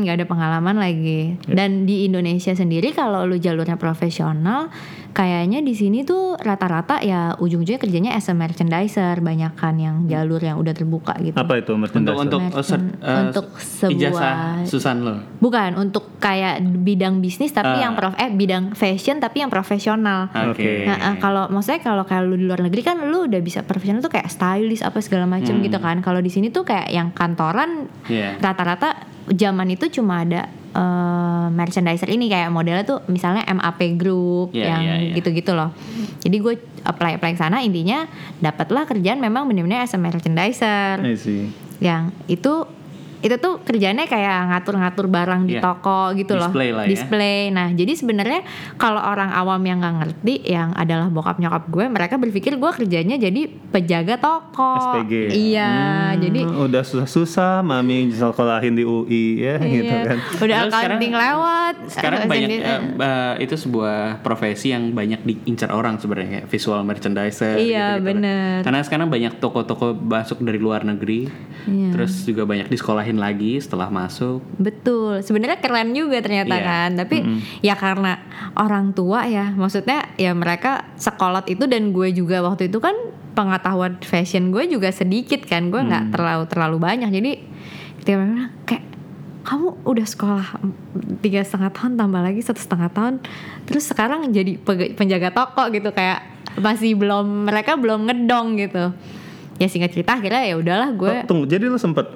Nggak 0.00 0.14
ada 0.16 0.26
pengalaman 0.26 0.76
lagi. 0.80 1.20
Dan 1.46 1.84
di 1.84 2.08
Indonesia 2.08 2.56
sendiri 2.56 2.90
kalau 2.90 3.28
lu 3.28 3.36
jalurnya 3.36 3.76
profesional, 3.76 4.72
kayaknya 5.10 5.58
di 5.58 5.72
sini 5.72 6.02
tuh 6.02 6.34
rata-rata 6.34 6.98
ya 7.00 7.34
ujung-ujungnya 7.34 7.78
kerjanya 7.78 8.10
as 8.12 8.26
a 8.26 8.34
merchandiser, 8.34 9.18
banyakan 9.18 9.74
yang 9.76 9.96
jalur 10.06 10.38
yang 10.38 10.56
udah 10.56 10.70
terbuka 10.70 11.12
gitu. 11.18 11.34
Apa 11.34 11.58
itu 11.58 11.70
untuk 11.70 11.82
merchandise? 11.82 12.18
untuk 12.20 12.40
Merchant- 12.40 12.54
oh, 12.54 12.64
ser- 12.64 12.94
eh, 13.00 13.20
untuk 13.24 13.46
sebuah- 13.52 13.92
ijazah 13.92 14.34
Susan 14.64 14.96
lo. 15.00 15.14
Bukan 15.36 15.70
untuk 15.76 16.16
kayak 16.16 16.54
bidang 16.80 17.18
bisnis 17.18 17.50
tapi 17.50 17.76
Ah. 17.76 17.82
yang 17.82 17.94
prof 17.94 18.14
eh 18.14 18.30
bidang 18.30 18.72
fashion 18.72 19.18
tapi 19.18 19.40
yang 19.40 19.48
profesional. 19.48 20.30
Oke. 20.30 20.54
Oke. 20.54 20.72
Nah, 20.84 20.98
eh, 21.04 21.14
kalau 21.18 21.48
maksudnya 21.48 21.80
kalau 21.80 22.04
kalau 22.04 22.26
lu 22.26 22.36
di 22.36 22.44
luar 22.44 22.60
negeri 22.60 22.80
kan 22.80 23.02
lu 23.02 23.26
udah 23.26 23.40
bisa 23.40 23.60
profesional 23.60 24.00
tuh 24.00 24.10
kayak 24.10 24.28
stylist 24.28 24.80
apa 24.80 24.98
segala 24.98 25.26
macam 25.26 25.52
Hmm. 25.52 25.62
gitu 25.62 25.76
kan. 25.76 25.98
Kalau 26.00 26.18
di 26.18 26.28
sini 26.28 26.48
tuh 26.48 26.62
kayak 26.62 26.86
yang 26.88 27.10
kantoran 27.10 27.90
Iya. 28.06 28.38
rata-rata 28.38 28.94
zaman 29.28 29.68
itu 29.70 29.90
cuma 29.92 30.20
ada 30.20 30.46
eh, 30.70 31.46
merchandiser 31.50 32.08
ini 32.08 32.26
kayak 32.26 32.50
modelnya 32.50 32.86
tuh 32.86 33.02
misalnya 33.06 33.42
MAP 33.46 33.98
Group 33.98 34.54
Iya, 34.54 34.66
yang 34.66 34.82
iya, 34.82 34.94
iya. 35.10 35.14
gitu-gitu 35.18 35.52
loh. 35.54 35.70
Jadi 36.20 36.36
gue 36.38 36.54
apply 36.82 37.20
apply 37.20 37.36
ke 37.36 37.40
sana 37.40 37.60
intinya 37.60 38.08
dapatlah 38.38 38.88
kerjaan 38.88 39.20
memang 39.20 39.44
benar-benar 39.44 39.84
as 39.84 39.92
a 39.92 39.98
merchandiser 40.00 41.00
yang 41.80 42.12
itu 42.28 42.64
itu 43.20 43.36
tuh 43.36 43.60
kerjanya 43.60 44.04
kayak 44.04 44.36
ngatur-ngatur 44.50 45.06
barang 45.06 45.42
di 45.44 45.52
Iya. 45.52 45.62
toko 45.62 46.12
gitu 46.12 46.34
Display 46.34 46.68
loh 46.68 46.76
lah 46.76 46.84
ya. 46.84 46.90
display 46.90 47.38
nah 47.48 47.68
jadi 47.68 47.92
sebenarnya 47.92 48.40
kalau 48.74 48.98
orang 48.98 49.30
awam 49.30 49.60
yang 49.60 49.78
nggak 49.78 49.96
ngerti 49.98 50.34
yang 50.46 50.72
adalah 50.72 51.06
bokap 51.06 51.36
nyokap 51.36 51.64
gue 51.66 51.84
mereka 51.86 52.14
berpikir 52.16 52.54
gue 52.54 52.70
kerjanya 52.72 53.16
jadi 53.16 53.40
penjaga 53.66 54.16
toko 54.16 54.72
SPG. 54.96 55.12
iya 55.32 55.70
Hmm, 56.10 56.18
jadi 56.18 56.40
udah 56.42 56.82
susah-susah 56.82 57.60
mami 57.60 58.10
sekolahin 58.10 58.72
di 58.72 58.82
UI 58.82 59.24
ya 59.38 59.56
gitu 59.58 59.84
iya. 59.86 60.02
kan. 60.06 60.16
udah 60.16 60.38
Padahal 60.40 60.68
accounting 60.70 61.14
lewat 61.14 61.74
Sekarang 61.88 62.20
banyak 62.30 62.48
eh, 62.50 62.80
eh, 62.96 63.32
itu 63.40 63.54
sebuah 63.54 63.98
profesi 64.20 64.70
yang 64.70 64.90
banyak 64.90 65.20
diincar 65.20 65.70
orang 65.70 65.96
sebenarnya 65.96 66.46
visual 66.46 66.80
merchandiser. 66.80 67.56
Iya, 67.56 67.96
gitu-gitu. 67.96 68.06
bener. 68.10 68.56
Karena 68.60 68.80
sekarang 68.80 69.06
banyak 69.06 69.38
toko-toko 69.38 69.92
masuk 69.92 70.40
dari 70.40 70.56
luar 70.56 70.82
negeri, 70.82 71.26
Iya. 71.62 71.90
terus 71.92 72.24
juga 72.24 72.42
banyak 72.42 72.66
lagi 73.16 73.58
setelah 73.58 73.88
masuk. 73.88 74.44
Betul, 74.60 75.24
sebenarnya 75.24 75.58
keren 75.58 75.90
juga 75.90 76.20
ternyata 76.20 76.54
Iya. 76.54 76.66
kan. 76.66 76.90
Tapi 76.94 77.16
ya 77.64 77.74
karena 77.74 78.20
orang 78.54 78.92
tua 78.92 79.26
ya, 79.26 79.50
maksudnya 79.50 80.12
ya 80.14 80.30
mereka 80.30 80.86
sekolot 80.94 81.48
itu 81.48 81.64
dan 81.64 81.90
gue 81.90 82.12
juga 82.12 82.44
waktu 82.44 82.68
itu 82.68 82.78
kan 82.78 82.94
pengetahuan 83.32 83.96
fashion 84.02 84.50
gue 84.50 84.66
juga 84.66 84.90
sedikit 84.92 85.42
kan, 85.42 85.70
gue 85.70 85.80
nggak 85.80 86.12
terlalu 86.12 86.44
terlalu 86.46 86.76
banyak. 86.78 87.10
Jadi 87.10 87.30
ketika 88.02 88.16
mereka 88.18 88.30
bilang, 88.36 88.52
kayak 88.68 88.84
kamu 89.40 89.68
udah 89.88 90.06
sekolah 90.06 90.46
tiga 91.24 91.40
setengah 91.40 91.72
tahun 91.72 91.96
tambah 91.96 92.20
lagi 92.20 92.44
satu 92.44 92.60
setengah 92.60 92.90
tahun, 92.92 93.14
terus 93.64 93.88
sekarang 93.88 94.28
jadi 94.30 94.60
penjaga 94.94 95.32
toko 95.32 95.72
gitu 95.72 95.88
kayak 95.90 96.20
masih 96.60 96.92
belum 96.98 97.48
mereka 97.48 97.78
belum 97.80 98.04
ngedong 98.10 98.60
gitu. 98.60 98.92
Ya 99.56 99.68
singkat 99.68 99.92
cerita 99.92 100.16
akhirnya 100.16 100.44
ya 100.44 100.56
udahlah 100.56 100.88
gue 100.92 101.12
Oh, 101.20 101.24
tunggu, 101.28 101.44
jadi 101.44 101.68
lu 101.68 101.76
sempet 101.76 102.08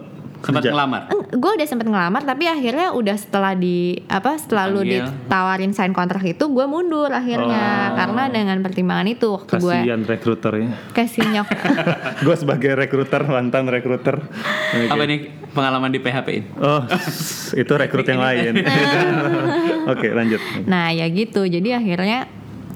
Sempat 0.45 0.61
kerja? 0.61 0.71
ngelamar. 0.71 1.03
gue 1.35 1.51
udah 1.51 1.67
sempet 1.67 1.87
ngelamar 1.87 2.23
tapi 2.23 2.45
akhirnya 2.47 2.93
udah 2.93 3.17
setelah 3.17 3.53
di 3.53 3.77
apa 4.07 4.37
setelah 4.37 4.67
lu 4.67 4.85
ditawarin 4.85 5.73
sign 5.73 5.91
kontrak 5.91 6.23
itu 6.23 6.45
gue 6.47 6.65
mundur 6.65 7.09
akhirnya 7.09 7.65
karena 7.95 8.23
dengan 8.29 8.61
pertimbangan 8.61 9.09
itu 9.09 9.33
waktu 9.33 9.53
gue 9.57 9.77
Kasihan 9.81 10.03
rekruternya. 10.03 10.71
kasih 10.93 11.25
nyok 11.27 11.49
gue 12.25 12.37
sebagai 12.37 12.71
rekruter 12.75 13.23
mantan 13.25 13.67
rekruter. 13.67 14.21
Oke. 14.21 14.87
Apa 14.87 15.03
nih 15.03 15.19
pengalaman 15.51 15.89
di 15.89 15.99
PHP-in? 15.99 16.45
Oh, 16.57 16.83
itu 17.53 17.73
rekrut 17.73 18.05
yang 18.05 18.19
lain. 18.19 18.53
Oke, 19.93 20.11
lanjut. 20.11 20.41
nah 20.65 20.89
ya 20.89 21.07
gitu 21.07 21.45
jadi 21.45 21.79
akhirnya 21.79 22.27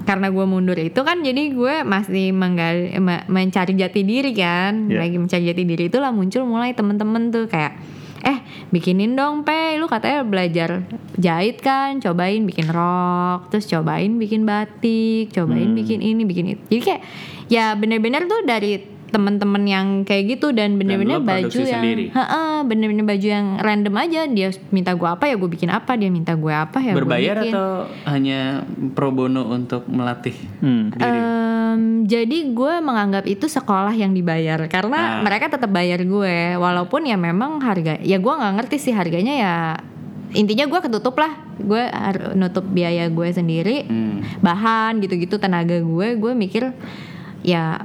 karena 0.09 0.33
gue 0.33 0.41
mundur 0.43 0.73
itu 0.75 0.97
kan 0.99 1.21
jadi 1.21 1.53
gue 1.53 1.85
masih 1.85 2.33
menggali, 2.33 2.97
me- 2.97 3.29
mencari 3.29 3.77
jati 3.77 4.01
diri 4.01 4.33
kan 4.33 4.89
Iya. 4.89 5.05
lagi 5.05 5.17
mencari 5.17 5.45
jati 5.45 5.63
diri 5.63 5.85
itulah 5.87 6.09
muncul 6.09 6.49
mulai 6.49 6.73
temen-temen 6.73 7.29
tuh 7.29 7.45
kayak 7.45 7.77
eh 8.19 8.41
bikinin 8.69 9.15
dong 9.15 9.45
pe 9.45 9.77
lu 9.77 9.87
katanya 9.87 10.25
belajar 10.25 10.83
jahit 11.15 11.61
kan 11.61 12.01
cobain 12.01 12.43
bikin 12.43 12.67
rok 12.67 13.47
terus 13.47 13.69
cobain 13.69 14.17
bikin 14.17 14.43
batik 14.43 15.31
cobain 15.31 15.71
Hmm. 15.71 15.79
bikin 15.79 16.01
ini 16.01 16.25
bikin 16.25 16.47
itu 16.51 16.63
jadi 16.67 16.83
kayak 16.83 17.03
ya 17.47 17.65
bener-bener 17.75 18.25
tuh 18.25 18.43
dari 18.43 18.81
temen-temen 19.09 19.65
yang 19.65 19.87
kayak 20.03 20.37
gitu 20.37 20.53
dan 20.53 20.77
bener-bener 20.77 21.19
baju 21.19 21.49
yang 21.59 21.83
bener-bener 22.63 23.05
baju 23.05 23.27
yang 23.27 23.57
random 23.57 23.95
aja 23.97 24.21
dia 24.25 24.49
minta 24.69 24.93
gue 24.93 25.09
apa 25.09 25.25
ya 25.25 25.35
gue 25.35 25.49
bikin 25.49 25.69
apa 25.69 25.97
dia 25.97 26.09
minta 26.09 26.33
gue 26.33 26.51
apa 26.51 26.79
ya 26.79 26.93
Berbayar 26.93 27.37
bikin. 27.39 27.53
atau 27.53 27.69
hanya 28.05 28.41
pro 28.93 29.09
bono 29.09 29.49
untuk 29.49 29.85
melatih 29.87 30.37
Hmm. 30.59 30.93
diri? 30.93 31.19
Em, 31.19 31.81
jadi 32.05 32.39
gue 32.51 32.75
menganggap 32.79 33.25
itu 33.25 33.45
sekolah 33.45 33.93
yang 33.93 34.13
dibayar 34.13 34.61
karena 34.67 35.21
Ah. 35.21 35.23
mereka 35.23 35.49
tetap 35.49 35.69
bayar 35.69 36.01
gue 36.01 36.37
walaupun 36.55 37.03
ya 37.03 37.17
memang 37.17 37.61
harga 37.61 37.97
ya 37.99 38.17
gue 38.17 38.33
nggak 38.35 38.55
ngerti 38.57 38.77
sih 38.79 38.93
harganya 38.93 39.35
ya 39.35 39.55
intinya 40.31 40.65
gue 40.65 40.81
ketutup 40.83 41.17
lah 41.17 41.33
gue 41.57 41.81
harus 41.81 42.33
nutup 42.35 42.63
biaya 42.63 43.09
gue 43.09 43.29
sendiri 43.31 43.85
Hmm. 43.85 44.21
bahan 44.39 45.01
gitu-gitu 45.01 45.37
tenaga 45.37 45.79
gue 45.79 46.09
gue 46.15 46.33
mikir 46.35 46.77
ya 47.41 47.81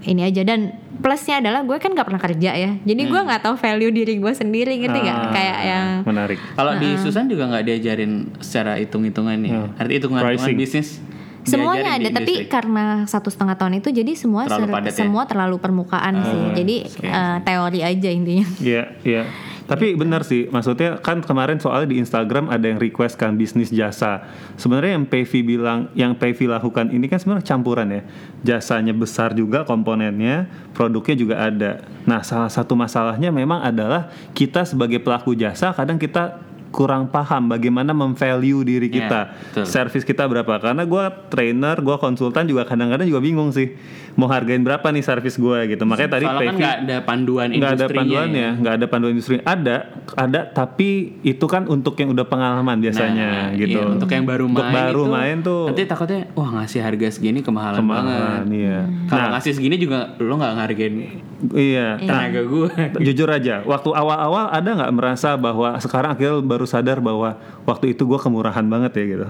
ini 0.00 0.22
aja 0.22 0.42
dan 0.42 0.72
plusnya 0.96 1.38
adalah 1.38 1.60
gue 1.60 1.74
kan 1.74 1.90
nggak 1.90 2.04
pernah 2.04 2.20
kerja 2.20 2.50
ya 2.52 2.70
jadi 2.78 3.02
gue 3.04 3.20
nggak 3.20 3.40
tahu 3.40 3.54
value 3.56 3.90
diri 3.90 4.14
gue 4.16 4.32
sendiri 4.32 4.78
ngerti 4.78 4.98
nggak 5.00 5.16
Ah, 5.16 5.30
kayak 5.30 5.58
yang 5.64 5.86
menarik. 6.02 6.38
Kalau 6.52 6.72
di 6.74 6.88
Susan 6.96 7.26
juga 7.26 7.46
nggak 7.46 7.64
diajarin 7.64 8.12
secara 8.38 8.76
hitung-hitungan 8.76 9.36
nih. 9.36 9.50
Hmm. 9.52 9.74
Arti 9.74 9.92
hitungan-hitungan 9.96 10.38
Pricing. 10.38 10.56
bisnis. 10.56 10.88
semuanya 11.40 11.96
ada 11.96 12.12
tapi 12.12 12.44
karena 12.44 12.84
satu 13.04 13.26
setengah 13.26 13.56
tahun 13.56 13.80
itu 13.80 13.88
jadi 13.90 14.12
semua 14.12 14.44
Terlalu 14.44 14.60
ser- 14.60 14.74
padat 14.74 14.90
ya? 14.90 14.98
semua 14.98 15.22
terlalu 15.24 15.56
permukaan 15.56 16.20
sih 16.20 16.42
jadi 16.54 16.76
oke. 16.84 17.08
eh, 17.08 17.36
teori 17.40 17.80
aja 17.80 18.08
intinya 18.10 18.46
Iya, 18.60 18.82
iya. 19.00 19.22
Tapi 19.68 19.92
benar 20.00 20.24
sih, 20.24 20.48
maksudnya 20.48 20.96
kan 20.98 21.20
kemarin 21.20 21.60
soalnya 21.60 21.92
di 21.92 22.00
Instagram 22.00 22.48
ada 22.48 22.64
yang 22.64 22.80
request 22.80 23.20
kan 23.20 23.36
bisnis 23.36 23.68
jasa. 23.68 24.24
Sebenarnya 24.56 24.96
yang 24.96 25.04
PV 25.04 25.32
bilang, 25.44 25.92
yang 25.92 26.16
PV 26.16 26.48
lakukan 26.48 26.88
ini 26.88 27.04
kan 27.04 27.20
sebenarnya 27.20 27.44
campuran 27.44 27.88
ya. 27.92 28.02
Jasanya 28.40 28.96
besar 28.96 29.36
juga 29.36 29.68
komponennya, 29.68 30.48
produknya 30.72 31.14
juga 31.20 31.36
ada. 31.44 31.84
Nah, 32.08 32.24
salah 32.24 32.48
satu 32.48 32.72
masalahnya 32.72 33.28
memang 33.28 33.60
adalah 33.60 34.08
kita 34.32 34.64
sebagai 34.64 35.04
pelaku 35.04 35.36
jasa 35.36 35.76
kadang 35.76 36.00
kita 36.00 36.48
kurang 36.68 37.08
paham 37.08 37.48
bagaimana 37.48 37.96
memvalue 37.96 38.60
diri 38.60 38.88
Iya, 38.92 38.96
kita, 39.00 39.20
betul. 39.32 39.64
servis 39.64 40.04
kita 40.04 40.28
berapa. 40.28 40.60
Karena 40.60 40.84
gue 40.84 41.04
trainer, 41.32 41.76
gue 41.80 41.96
konsultan 41.96 42.44
juga 42.44 42.68
kadang-kadang 42.68 43.08
juga 43.08 43.20
bingung 43.24 43.50
sih 43.52 43.72
mau 44.18 44.26
hargain 44.26 44.58
berapa 44.58 44.82
nih 44.82 44.98
servis 45.00 45.38
gue 45.38 45.58
gitu. 45.70 45.86
Makanya 45.86 46.10
tadi 46.10 46.26
Soalnya 46.26 46.42
kan 46.44 46.56
nggak 46.58 46.74
ada 46.82 46.96
panduan 47.00 47.48
nggak 47.48 47.72
ada 47.72 47.86
panduannya, 47.86 48.34
ya. 48.42 48.50
nggak 48.58 48.74
ada 48.74 48.86
panduan 48.90 49.12
industri. 49.14 49.38
Ada, 49.38 49.76
ada, 50.12 50.40
tapi 50.44 50.88
itu 51.22 51.46
kan 51.46 51.70
untuk 51.70 51.94
yang 51.94 52.10
udah 52.10 52.26
pengalaman 52.26 52.82
biasanya 52.82 53.54
Nah, 53.54 53.54
gitu. 53.54 53.78
iya, 53.78 53.86
untuk 53.86 54.10
yang 54.10 54.26
baru 54.26 54.44
Untuk 54.44 54.66
main 54.66 54.74
baru 54.74 55.00
itu, 55.00 55.12
main 55.14 55.36
tuh 55.38 55.62
nanti 55.70 55.82
takutnya 55.86 56.26
wah 56.34 56.50
ngasih 56.52 56.80
harga 56.82 57.08
segini 57.08 57.40
kemahalan, 57.40 57.78
kemahalan, 57.78 58.10
banget. 58.10 58.42
iya. 58.52 58.78
Kalau 59.06 59.22
Nah, 59.22 59.30
ngasih 59.32 59.52
segini 59.54 59.76
juga 59.78 59.98
lo 60.18 60.34
nggak 60.34 60.52
ngargain 60.58 60.94
iya. 61.54 61.88
Nah, 61.96 62.26
tenaga 62.26 62.40
gue. 62.42 62.68
jujur 63.06 63.28
aja, 63.30 63.62
waktu 63.62 63.90
awal-awal 63.94 64.50
ada 64.50 64.66
nggak 64.74 64.92
merasa 64.92 65.38
bahwa 65.38 65.78
sekarang 65.78 66.18
akhirnya 66.18 66.42
baru 66.42 66.66
sadar 66.66 66.98
bahwa 66.98 67.38
waktu 67.62 67.94
itu 67.94 68.02
gue 68.02 68.18
kemurahan 68.18 68.66
banget 68.66 68.92
ya 68.94 69.04
gitu. 69.06 69.26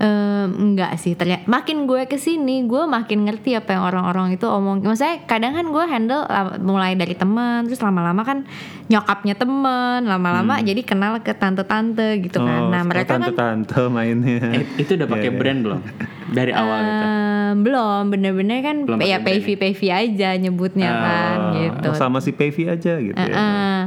Em, 0.00 0.48
enggak 0.56 0.96
sih 0.96 1.12
ternyata 1.12 1.44
makin 1.44 1.84
gue 1.84 2.08
ke 2.08 2.16
sini 2.16 2.64
gue 2.64 2.88
makin 2.88 3.20
ngerti 3.22 3.52
apa 3.52 3.70
yang 3.70 3.84
orang-orang 3.84 4.32
itu 4.32 4.48
omong 4.48 4.80
maksudnya 4.80 5.20
kadang 5.22 5.52
kan 5.52 5.68
gue 5.68 5.84
handle 5.84 6.24
la- 6.24 6.56
mulai 6.56 6.96
dari 6.96 7.12
teman 7.12 7.68
terus 7.68 7.78
lama-lama 7.78 8.24
kan 8.24 8.48
nyokapnya 8.86 9.36
temen 9.36 10.00
lama-lama 10.02 10.56
jadi 10.58 10.80
kenal 10.80 11.20
ke 11.20 11.30
tante-tante 11.30 12.16
gitu 12.18 12.40
kan 12.40 12.72
nah 12.72 12.80
mereka 12.80 13.12
kan 13.12 13.20
Hmm. 13.20 13.28
Oh, 13.28 13.36
tante-tante 13.36 13.82
mainnya. 13.86 14.40
Eh, 14.54 14.64
itu 14.78 14.96
udah 14.96 15.04
pakai 15.06 15.20
Iya, 15.22 15.28
iya. 15.28 15.38
brand 15.38 15.60
belum 15.60 15.80
dari 16.30 16.52
awal 16.54 16.78
gitu. 16.80 17.04
Em, 17.04 17.54
belum 17.60 18.02
bener-bener 18.08 18.58
kan 18.62 18.76
Belum 18.82 18.98
ya 19.02 19.18
payvi 19.20 19.52
payvi 19.54 19.88
aja 19.90 20.28
nyebutnya 20.34 20.90
kan 20.90 21.36
Oh, 21.36 21.52
gitu 21.52 21.88
sama 21.92 22.18
si 22.18 22.32
PV 22.32 22.56
aja 22.70 22.96
gitu 22.96 23.20
ya. 23.20 23.36
Heeh. 23.36 23.80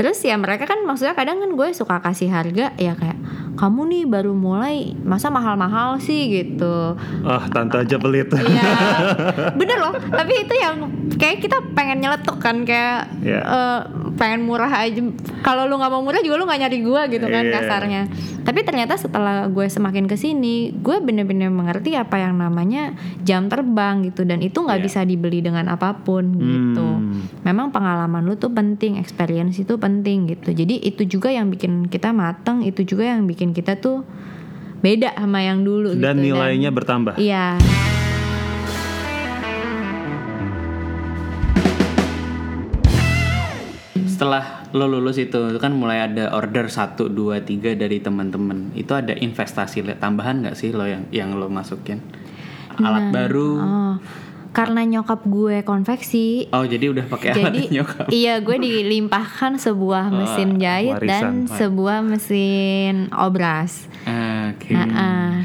Terus 0.00 0.16
ya 0.24 0.32
mereka 0.34 0.64
kan 0.64 0.80
maksudnya 0.80 1.12
kadang 1.12 1.44
kan 1.44 1.52
gue 1.52 1.68
suka 1.76 2.00
kasih 2.00 2.32
harga 2.32 2.72
ya 2.80 2.96
kayak 2.96 3.20
kamu 3.52 3.80
nih 3.84 4.04
baru 4.08 4.32
mulai 4.32 4.96
masa 5.04 5.28
mahal-mahal 5.28 6.00
sih 6.00 6.32
gitu. 6.32 6.96
Ah, 7.20 7.44
tante 7.52 7.76
aja 7.76 8.00
pelit. 8.00 8.32
Iya, 8.32 8.64
bener 9.60 9.76
loh. 9.76 9.92
Tapi 9.92 10.32
itu 10.40 10.54
yang 10.56 10.88
kayak 11.20 11.44
kita 11.44 11.60
pengen 11.76 12.00
nyeletuk 12.00 12.40
kan 12.40 12.64
kayak 12.64 13.12
Iya. 13.20 13.40
eh, 13.44 13.80
pengen 14.16 14.48
murah 14.48 14.72
aja. 14.72 15.04
Kalau 15.44 15.68
lu 15.68 15.76
nggak 15.76 15.92
mau 15.92 16.00
murah 16.00 16.24
juga 16.24 16.40
lu 16.40 16.48
nggak 16.48 16.60
nyari 16.64 16.78
gue 16.80 17.02
gitu 17.12 17.26
kan 17.28 17.44
Iya. 17.44 17.52
kasarnya. 17.52 18.02
Tapi 18.40 18.64
ternyata 18.64 18.96
setelah 18.96 19.44
gue 19.46 19.68
semakin 19.68 20.08
ke 20.08 20.16
sini, 20.16 20.72
gue 20.72 20.96
bener-bener 20.96 21.52
mengerti 21.52 21.92
apa 21.92 22.16
yang 22.16 22.40
namanya 22.40 22.96
jam 23.20 23.52
terbang 23.52 24.00
gitu 24.08 24.24
dan 24.24 24.40
itu 24.40 24.56
nggak 24.56 24.80
Iya. 24.80 24.86
bisa 24.88 25.00
dibeli 25.04 25.44
dengan 25.44 25.68
apa 25.68 26.00
pun 26.00 26.24
gitu. 26.32 26.80
Hmm. 26.80 27.20
Memang 27.44 27.68
pengalaman 27.68 28.24
lu 28.24 28.34
tuh 28.34 28.48
penting, 28.48 28.96
experience 28.96 29.60
itu 29.60 29.76
penting 29.76 29.89
gitu. 30.30 30.54
Jadi 30.54 30.78
itu 30.86 31.02
juga 31.10 31.34
yang 31.34 31.50
bikin 31.50 31.90
kita 31.90 32.14
mateng, 32.14 32.62
itu 32.62 32.86
juga 32.86 33.10
yang 33.10 33.26
bikin 33.26 33.50
kita 33.50 33.82
tuh 33.82 34.06
beda 34.80 35.12
sama 35.12 35.44
yang 35.44 35.60
dulu 35.60 35.92
Dan 35.92 36.22
gitu. 36.22 36.32
nilainya 36.32 36.70
bertambah. 36.72 37.20
Iya. 37.20 37.60
Setelah 44.06 44.68
lo 44.76 44.84
lulus 44.84 45.16
itu 45.16 45.40
itu 45.48 45.56
kan 45.56 45.72
mulai 45.72 46.04
ada 46.04 46.36
order 46.36 46.68
1 46.68 47.08
2 47.08 47.40
3 47.40 47.72
dari 47.80 47.98
teman-teman. 48.04 48.72
Itu 48.76 48.92
ada 48.92 49.16
investasi 49.16 49.80
tambahan 49.96 50.44
nggak 50.44 50.56
sih 50.56 50.76
lo 50.76 50.84
yang 50.84 51.08
yang 51.08 51.32
lo 51.34 51.48
masukin? 51.48 52.04
Alat 52.80 53.12
baru. 53.12 53.50
Oh, 53.60 53.94
karena 54.50 54.82
nyokap 54.82 55.22
gue 55.24 55.62
konveksi. 55.62 56.50
Oh, 56.50 56.62
jadi 56.62 56.90
udah 56.90 57.06
pakai 57.06 57.28
alat 57.30 57.38
Jadi 57.44 57.60
nyokap. 57.76 58.06
iya 58.10 58.34
gue 58.36 58.56
dilimpahkan 58.56 59.56
sebuah 59.56 60.10
mesin 60.10 60.58
jahit 60.58 60.98
dan 61.00 61.46
warisan. 61.46 61.56
sebuah 61.56 61.98
mesin 62.02 62.94
obras. 63.12 63.86
Oke. 64.50 64.72
Nah, 64.72 64.86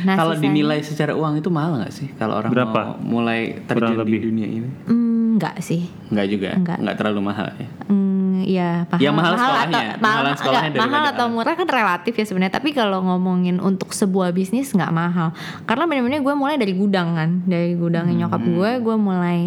nah, 0.02 0.16
Kalau 0.16 0.34
dinilai 0.34 0.82
secara 0.82 1.14
uang 1.14 1.38
itu 1.38 1.50
mahal 1.50 1.78
nggak 1.78 1.94
sih 1.94 2.08
kalau 2.16 2.40
orang 2.40 2.50
Berapa? 2.50 2.80
mau 2.98 3.22
mulai 3.22 3.62
Kurang 3.62 3.68
terjun 3.68 3.94
di 3.94 4.00
lebih. 4.02 4.20
dunia 4.24 4.48
ini? 4.50 4.70
Hmm, 4.86 5.05
enggak 5.36 5.60
sih. 5.60 5.92
Nggak 6.08 6.28
juga, 6.28 6.50
Nggak. 6.56 6.78
nggak 6.80 6.96
terlalu 6.96 7.22
mahal 7.22 7.48
ya. 7.52 7.68
Hmm, 7.86 8.40
ya 8.42 8.70
mahal, 8.88 9.02
Ya, 9.04 9.12
mahal 9.12 9.32
atau 9.32 9.44
sekolahnya. 9.44 9.76
mahal, 9.76 10.00
Mahalan 10.00 10.36
sekolahnya 10.40 10.70
enggak, 10.72 10.82
mahal 10.82 11.04
atau 11.12 11.26
murah 11.28 11.54
kan 11.54 11.68
relatif 11.68 12.14
ya 12.16 12.26
sebenarnya. 12.26 12.54
Tapi 12.56 12.70
kalau 12.72 13.00
ngomongin 13.04 13.60
untuk 13.60 13.92
sebuah 13.92 14.32
bisnis 14.32 14.72
nggak 14.72 14.90
mahal. 14.90 15.36
Karena 15.64 15.84
benar-benar 15.84 16.24
gue 16.24 16.36
mulai 16.36 16.56
dari 16.56 16.72
gudang 16.72 17.14
kan, 17.14 17.30
dari 17.44 17.76
nyokap 18.16 18.40
Hmm. 18.40 18.54
gue, 18.56 18.72
gue 18.80 18.96
mulai. 18.96 19.40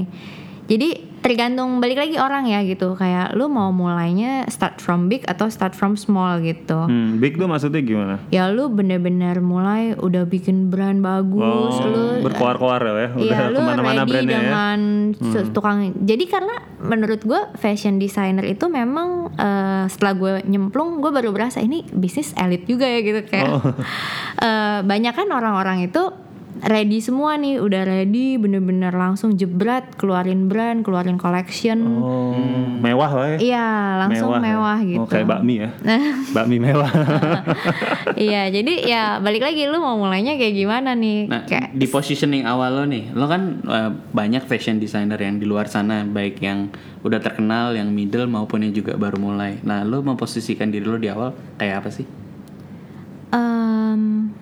Jadi 0.68 1.07
tergantung 1.28 1.78
balik 1.78 2.00
lagi 2.00 2.16
orang 2.16 2.48
ya 2.48 2.64
gitu. 2.64 2.96
Kayak 2.96 3.36
lu 3.36 3.46
mau 3.46 3.68
mulainya 3.68 4.48
start 4.48 4.80
from 4.80 5.06
big 5.06 5.20
atau 5.24 5.46
start 5.46 5.72
from 5.72 5.94
small 5.94 6.40
gitu. 6.40 6.88
Hmm, 6.88 7.20
big 7.20 7.36
tuh 7.36 7.44
maksudnya 7.44 7.78
gimana? 7.78 8.14
Ya 8.28 8.48
lu 8.48 8.66
bener-bener 8.66 9.38
mulai 9.38 9.92
udah 9.92 10.24
bikin 10.24 10.68
brand 10.68 10.98
bagus, 10.98 11.76
lu 11.78 11.96
Oh, 11.98 12.24
berkoar-koar 12.24 12.80
ya, 12.80 12.92
udah 13.10 13.10
Iya, 13.20 13.38
lu 13.52 13.58
ke 13.58 13.62
mana-mana 13.62 14.00
ready 14.00 14.10
brandnya 14.10 14.32
ya. 14.32 14.40
dengan 14.40 14.78
se- 15.12 15.50
tukang. 15.52 15.76
Jadi 15.94 16.24
karena 16.24 16.54
menurut 16.80 17.20
gue 17.20 17.40
fashion 17.54 18.00
designer 18.00 18.42
itu 18.42 18.64
memang 18.66 19.28
eh, 19.30 19.84
setelah 19.86 20.14
gue 20.14 20.32
nyemplung, 20.44 20.98
gue 20.98 21.10
baru 21.10 21.30
berasa 21.30 21.60
ini 21.60 21.84
bisnis 21.84 22.32
elit 22.34 22.64
juga 22.64 22.88
ya 22.88 23.00
gitu 23.00 23.20
kayak. 23.22 23.50
Oh. 23.50 23.60
eh, 24.40 24.78
banyak 24.80 25.12
kan 25.12 25.28
orang-orang 25.28 25.84
itu 25.84 26.00
ready 26.58 26.98
semua 26.98 27.38
nih, 27.38 27.62
udah 27.62 27.82
ready, 27.86 28.34
bener-bener 28.34 28.90
langsung 28.90 29.38
jebret, 29.38 29.94
keluarin 29.94 30.50
brand, 30.50 30.82
keluarin 30.82 31.14
collection. 31.14 31.78
Oh, 32.02 32.34
mewah 32.82 33.10
lah 33.14 33.28
ya. 33.34 33.38
Iya, 33.38 33.68
langsung 34.06 34.34
mewah, 34.42 34.78
ya. 34.82 34.88
gitu. 34.90 35.02
Oh, 35.04 35.08
kayak 35.08 35.26
bakmi 35.30 35.54
ya. 35.62 35.70
bakmi 36.36 36.56
mewah. 36.58 36.90
iya, 38.28 38.50
jadi 38.50 38.72
ya 38.84 39.02
balik 39.22 39.46
lagi 39.46 39.70
lu 39.70 39.78
mau 39.78 39.94
mulainya 39.98 40.34
kayak 40.34 40.54
gimana 40.54 40.98
nih? 40.98 41.30
Nah, 41.30 41.42
kayak 41.46 41.78
di 41.78 41.86
positioning 41.86 42.44
awal 42.44 42.82
lo 42.82 42.84
nih, 42.88 43.14
lo 43.14 43.30
kan 43.30 43.42
eh, 43.62 43.90
banyak 44.10 44.42
fashion 44.50 44.82
designer 44.82 45.18
yang 45.18 45.38
di 45.38 45.46
luar 45.46 45.70
sana, 45.70 46.02
baik 46.02 46.42
yang 46.42 46.74
udah 47.06 47.22
terkenal, 47.22 47.76
yang 47.78 47.94
middle 47.94 48.26
maupun 48.26 48.66
yang 48.66 48.74
juga 48.74 48.98
baru 48.98 49.20
mulai. 49.22 49.62
Nah, 49.62 49.86
lo 49.86 50.02
memposisikan 50.02 50.74
diri 50.74 50.86
lo 50.86 50.98
di 50.98 51.06
awal 51.06 51.34
kayak 51.60 51.86
apa 51.86 51.90
sih? 51.94 52.06
Em, 53.28 54.32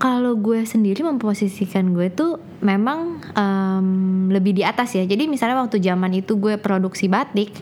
kalau 0.00 0.32
gue 0.34 0.64
sendiri 0.64 1.04
memposisikan 1.04 1.92
gue 1.92 2.08
tuh 2.08 2.34
memang 2.58 2.98
em, 3.30 3.88
lebih 4.28 4.52
di 4.52 4.62
atas 4.62 4.92
ya. 4.92 5.04
Jadi 5.04 5.26
misalnya 5.26 5.60
waktu 5.60 5.76
zaman 5.78 6.10
itu 6.14 6.34
gue 6.34 6.56
produksi 6.56 7.04
batik, 7.04 7.52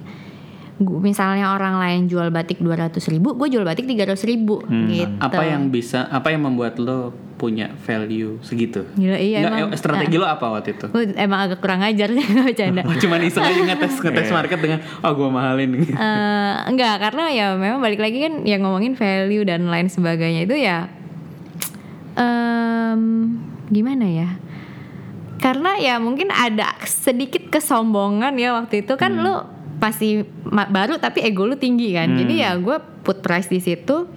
gu- 0.76 1.00
misalnya 1.00 1.50
orang 1.50 1.76
lain 1.76 2.06
jual 2.06 2.30
batik 2.30 2.58
200 2.58 2.94
ribu, 3.08 3.34
gue 3.34 3.48
jual 3.48 3.62
batik 3.62 3.84
300 3.84 4.14
ribu 4.24 4.62
gitu. 4.62 5.10
Apa 5.18 5.42
yang 5.44 5.66
bisa, 5.68 6.06
apa 6.06 6.30
yang 6.30 6.44
membuat 6.44 6.78
lo 6.78 7.10
punya 7.34 7.70
value 7.76 8.38
segitu? 8.40 8.82
Gila, 8.94 9.14
iya, 9.14 9.38
Nggak, 9.40 9.52
emang. 9.58 9.70
eh, 9.70 9.78
strategi 9.78 10.16
lo 10.16 10.26
apa 10.26 10.46
waktu 10.48 10.70
itu? 10.72 10.86
Gue 10.88 11.10
emang 11.12 11.40
agak 11.40 11.58
kurang 11.58 11.82
ajar 11.82 12.06
sih 12.08 12.22
nggak 12.24 12.46
bercanda. 12.48 12.82
Oh, 12.82 12.94
cuman 12.96 13.18
iseng 13.20 13.42
aja 13.44 13.62
ngetes 13.64 13.94
ngetes 14.04 14.26
Iya. 14.26 14.34
market 14.36 14.58
dengan 14.58 14.78
oh 15.00 15.10
gue 15.12 15.28
mahalin 15.28 15.70
Eh, 15.74 15.90
enggak 16.66 16.94
karena 17.00 17.24
ya 17.28 17.46
memang 17.52 17.78
balik 17.78 17.98
lagi 17.98 18.18
kan 18.20 18.42
yang 18.42 18.62
ngomongin 18.62 18.94
value 18.94 19.42
dan 19.42 19.66
lain 19.66 19.86
sebagainya 19.86 20.46
itu 20.46 20.54
ya 20.54 20.86
em, 22.18 23.02
gimana 23.70 24.06
ya? 24.10 24.28
Karena 25.38 25.78
ya 25.78 26.02
mungkin 26.02 26.34
ada 26.34 26.74
sedikit 26.82 27.46
kesombongan 27.46 28.34
ya 28.34 28.58
waktu 28.58 28.82
itu 28.82 28.98
kan 28.98 29.22
lu 29.22 29.38
pasti 29.78 30.26
baru 30.50 30.98
tapi 30.98 31.22
ego 31.22 31.46
lu 31.46 31.54
tinggi 31.54 31.94
kan. 31.94 32.10
Jadi 32.18 32.42
ya 32.42 32.58
gue 32.58 32.76
put 33.06 33.22
price 33.22 33.46
di 33.46 33.62
situ 33.62 34.10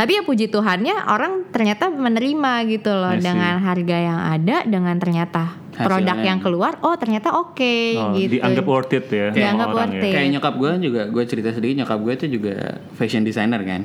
tapi 0.00 0.16
ya 0.16 0.24
puji 0.24 0.48
Tuhannya 0.48 0.96
orang 1.12 1.52
ternyata 1.52 1.92
menerima 1.92 2.52
gitu 2.72 2.88
loh 2.88 3.12
see. 3.12 3.20
dengan 3.20 3.60
harga 3.60 3.96
yang 4.00 4.16
ada 4.32 4.56
dengan 4.64 4.96
ternyata 4.96 5.60
produk 5.76 6.16
Hasilnya. 6.16 6.24
yang 6.24 6.38
keluar 6.40 6.72
oh 6.80 6.96
ternyata 6.96 7.36
oke 7.36 7.74
Oh, 8.00 8.16
gitu 8.16 8.40
dianggap 8.40 8.64
worth 8.64 8.96
it 8.96 9.12
ya 9.12 9.28
Dianggap 9.28 9.68
worth 9.76 9.92
ya. 9.92 10.00
it. 10.00 10.12
kayak 10.16 10.28
nyokap 10.32 10.54
gue 10.56 10.70
juga 10.88 11.02
gue 11.12 11.24
cerita 11.28 11.52
sedikit 11.52 11.84
nyokap 11.84 12.00
gue 12.00 12.12
itu 12.16 12.26
juga 12.40 12.80
fashion 12.96 13.28
designer 13.28 13.60
kan 13.60 13.84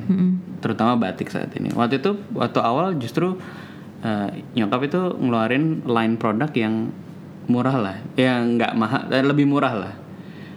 terutama 0.63 0.95
batik 0.95 1.27
saat 1.27 1.51
ini 1.59 1.75
waktu 1.75 1.99
itu 1.99 2.15
waktu 2.31 2.59
awal 2.63 2.95
justru 2.95 3.35
eh, 3.99 4.39
nyokap 4.55 4.87
itu 4.87 5.19
ngeluarin 5.19 5.83
line 5.83 6.15
produk 6.15 6.47
yang 6.55 6.95
murah 7.51 7.75
lah 7.75 7.95
yang 8.15 8.55
nggak 8.55 8.71
mahal 8.79 9.03
eh, 9.11 9.19
lebih 9.19 9.51
murah 9.51 9.75
lah 9.75 9.93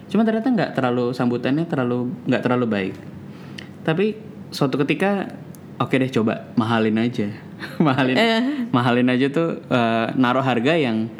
cuma 0.07 0.23
ternyata 0.23 0.55
nggak 0.55 0.71
terlalu 0.71 1.11
sambutannya 1.11 1.67
terlalu 1.67 2.15
nggak 2.31 2.41
terlalu 2.47 2.65
baik 2.65 2.95
tapi 3.83 4.15
suatu 4.49 4.79
ketika 4.81 5.27
oke 5.79 5.95
deh 5.95 6.11
coba. 6.11 6.53
Mahalin 6.55 6.99
aja. 6.99 7.27
Mahalin 7.87 8.15
mahalin 8.71 9.07
aja 9.11 9.27
tuh 9.27 9.59
eh, 9.67 10.07
naruh 10.15 10.43
harga 10.43 10.79
yang 10.79 11.11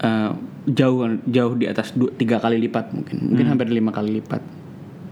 eh, 0.00 0.30
jauh 0.68 1.20
jauh 1.28 1.54
di 1.56 1.68
atas 1.68 1.92
dua, 1.92 2.12
tiga 2.16 2.40
kali 2.40 2.60
lipat 2.60 2.92
mungkin. 2.92 3.32
Mungkin 3.32 3.46
hampir 3.48 3.68
lima 3.72 3.92
kali 3.92 4.20
lipat. 4.20 4.40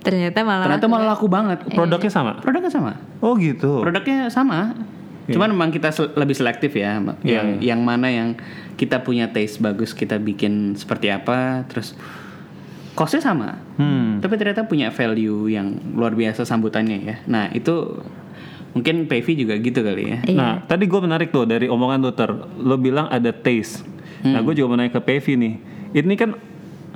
Ternyata 0.02 0.42
malah 0.42 0.66
ternyata 0.66 0.86
malah 0.90 1.06
laku 1.14 1.30
banget. 1.30 1.62
Produknya 1.70 2.10
sama? 2.10 2.32
Produknya 2.42 2.72
sama. 2.72 2.92
Oh 3.22 3.38
gitu. 3.38 3.80
Produknya 3.84 4.26
sama. 4.32 4.74
Cuman 5.30 5.54
memang 5.54 5.70
kita 5.70 5.94
sel- 5.94 6.10
lebih 6.18 6.34
selektif 6.34 6.74
ya. 6.74 6.98
Yang 7.22 7.62
yang 7.62 7.80
mana 7.86 8.10
yang 8.10 8.34
kita 8.74 9.06
punya 9.06 9.30
taste 9.30 9.62
bagus 9.62 9.94
kita 9.94 10.18
bikin 10.18 10.74
seperti 10.74 11.12
apa 11.12 11.62
terus 11.70 11.94
costnya 12.92 13.22
sama. 13.22 13.56
Hmm. 13.72 14.20
tapi 14.20 14.36
ternyata 14.36 14.68
punya 14.68 14.92
value 14.92 15.48
yang 15.48 15.80
luar 15.96 16.12
biasa 16.12 16.44
sambutannya 16.44 16.98
ya. 17.00 17.16
Nah 17.24 17.48
itu 17.54 18.02
mungkin 18.72 19.04
PV 19.04 19.26
juga 19.36 19.54
gitu 19.56 19.80
kali 19.80 20.02
ya 20.08 20.18
Iya. 20.24 20.36
Nah, 20.36 20.52
tadi 20.64 20.88
gue 20.88 21.00
menarik 21.00 21.28
tuh 21.28 21.44
dari 21.44 21.68
omongan 21.68 21.98
lu 22.00 22.12
ter, 22.12 22.30
lo 22.56 22.76
bilang 22.76 23.08
ada 23.08 23.28
taste. 23.30 23.84
Nah, 24.22 24.38
Hmm. 24.38 24.46
gue 24.46 24.54
juga 24.56 24.66
mau 24.70 24.78
nanya 24.78 24.94
ke 24.94 25.02
Pevi 25.02 25.34
nih. 25.34 25.54
Ini 25.92 26.14
kan 26.14 26.30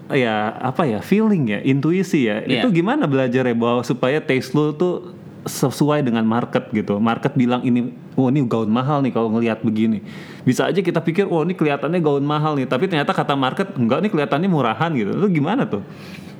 ya 0.08 0.54
apa 0.56 0.86
ya 0.86 1.02
feeling 1.02 1.50
ya, 1.50 1.58
intuisi 1.60 2.24
ya. 2.24 2.40
Iya. 2.40 2.62
Itu 2.62 2.72
gimana 2.72 3.04
belajar 3.04 3.42
ya 3.42 3.52
bahwa 3.52 3.82
supaya 3.82 4.22
taste 4.22 4.54
lo 4.54 4.70
tuh 4.70 5.12
sesuai 5.42 6.02
dengan 6.02 6.26
market 6.26 6.70
gitu. 6.70 6.98
Market 6.98 7.34
bilang 7.34 7.62
ini, 7.62 7.94
oh 8.14 8.26
ini 8.26 8.42
gaun 8.46 8.66
mahal 8.66 8.98
nih 9.02 9.14
kalau 9.14 9.30
ngelihat 9.30 9.62
begini. 9.62 10.02
Bisa 10.42 10.66
aja 10.66 10.78
kita 10.78 10.98
pikir, 10.98 11.26
oh 11.26 11.42
ini 11.42 11.54
kelihatannya 11.54 11.98
gaun 11.98 12.22
mahal 12.22 12.54
nih, 12.54 12.66
tapi 12.66 12.86
ternyata 12.86 13.14
kata 13.14 13.34
market 13.34 13.70
enggak 13.74 14.02
nih 14.02 14.10
kelihatannya 14.10 14.48
murahan 14.50 14.90
gitu. 14.94 15.10
Itu 15.14 15.28
gimana 15.30 15.66
tuh 15.66 15.82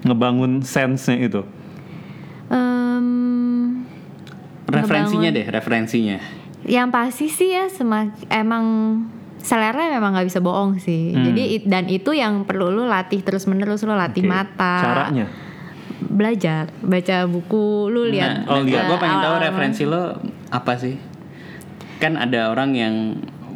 ngebangun 0.03 0.62
sense-nya 0.62 1.18
itu? 1.22 1.42
Referensinya 4.66 5.31
deh 5.31 5.46
referensinya 5.46 6.18
yang 6.66 6.90
pasti 6.90 7.31
sih 7.31 7.55
ya 7.55 7.70
semak 7.70 8.11
emang 8.26 8.64
selera 9.38 9.87
memang 9.94 10.18
nggak 10.18 10.26
bisa 10.26 10.42
bohong 10.42 10.83
sih. 10.83 11.14
Jadi 11.14 11.42
it- 11.55 11.68
dan 11.70 11.87
itu 11.87 12.11
yang 12.11 12.42
perlu 12.42 12.74
lu 12.74 12.83
latih 12.83 13.22
terus 13.22 13.46
menerus 13.46 13.87
lu 13.87 13.94
latih 13.94 14.26
Oke. 14.26 14.33
mata. 14.35 14.74
Caranya? 14.83 15.26
Belajar, 15.96 16.74
baca 16.83 17.16
buku, 17.31 17.87
lu 17.87 18.11
lihat. 18.11 18.42
Nah, 18.42 18.59
oh 18.59 18.66
iya, 18.66 18.90
gue 18.90 18.98
pengen 18.98 19.22
tahu 19.22 19.35
referensi 19.38 19.87
lo 19.87 20.18
apa 20.50 20.72
sih? 20.76 20.98
Kan 22.02 22.18
ada 22.18 22.50
orang 22.50 22.74
yang 22.74 22.94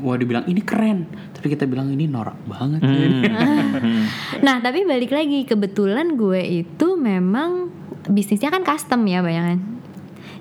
wah 0.00 0.14
dibilang 0.14 0.46
ini 0.46 0.62
keren, 0.62 1.10
tapi 1.34 1.50
kita 1.50 1.66
bilang 1.66 1.90
ini 1.90 2.06
norak 2.06 2.38
banget. 2.46 2.80
Nah, 4.46 4.62
tapi 4.62 4.86
balik 4.86 5.10
lagi 5.10 5.42
kebetulan 5.42 6.14
gue 6.14 6.40
itu 6.64 6.94
memang 6.94 7.66
bisnisnya 8.06 8.54
kan 8.54 8.62
custom 8.62 9.02
ya 9.10 9.20
bayangan. 9.20 9.79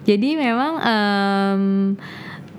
Jadi 0.02 0.36
memang 0.36 0.74
em, 0.80 1.62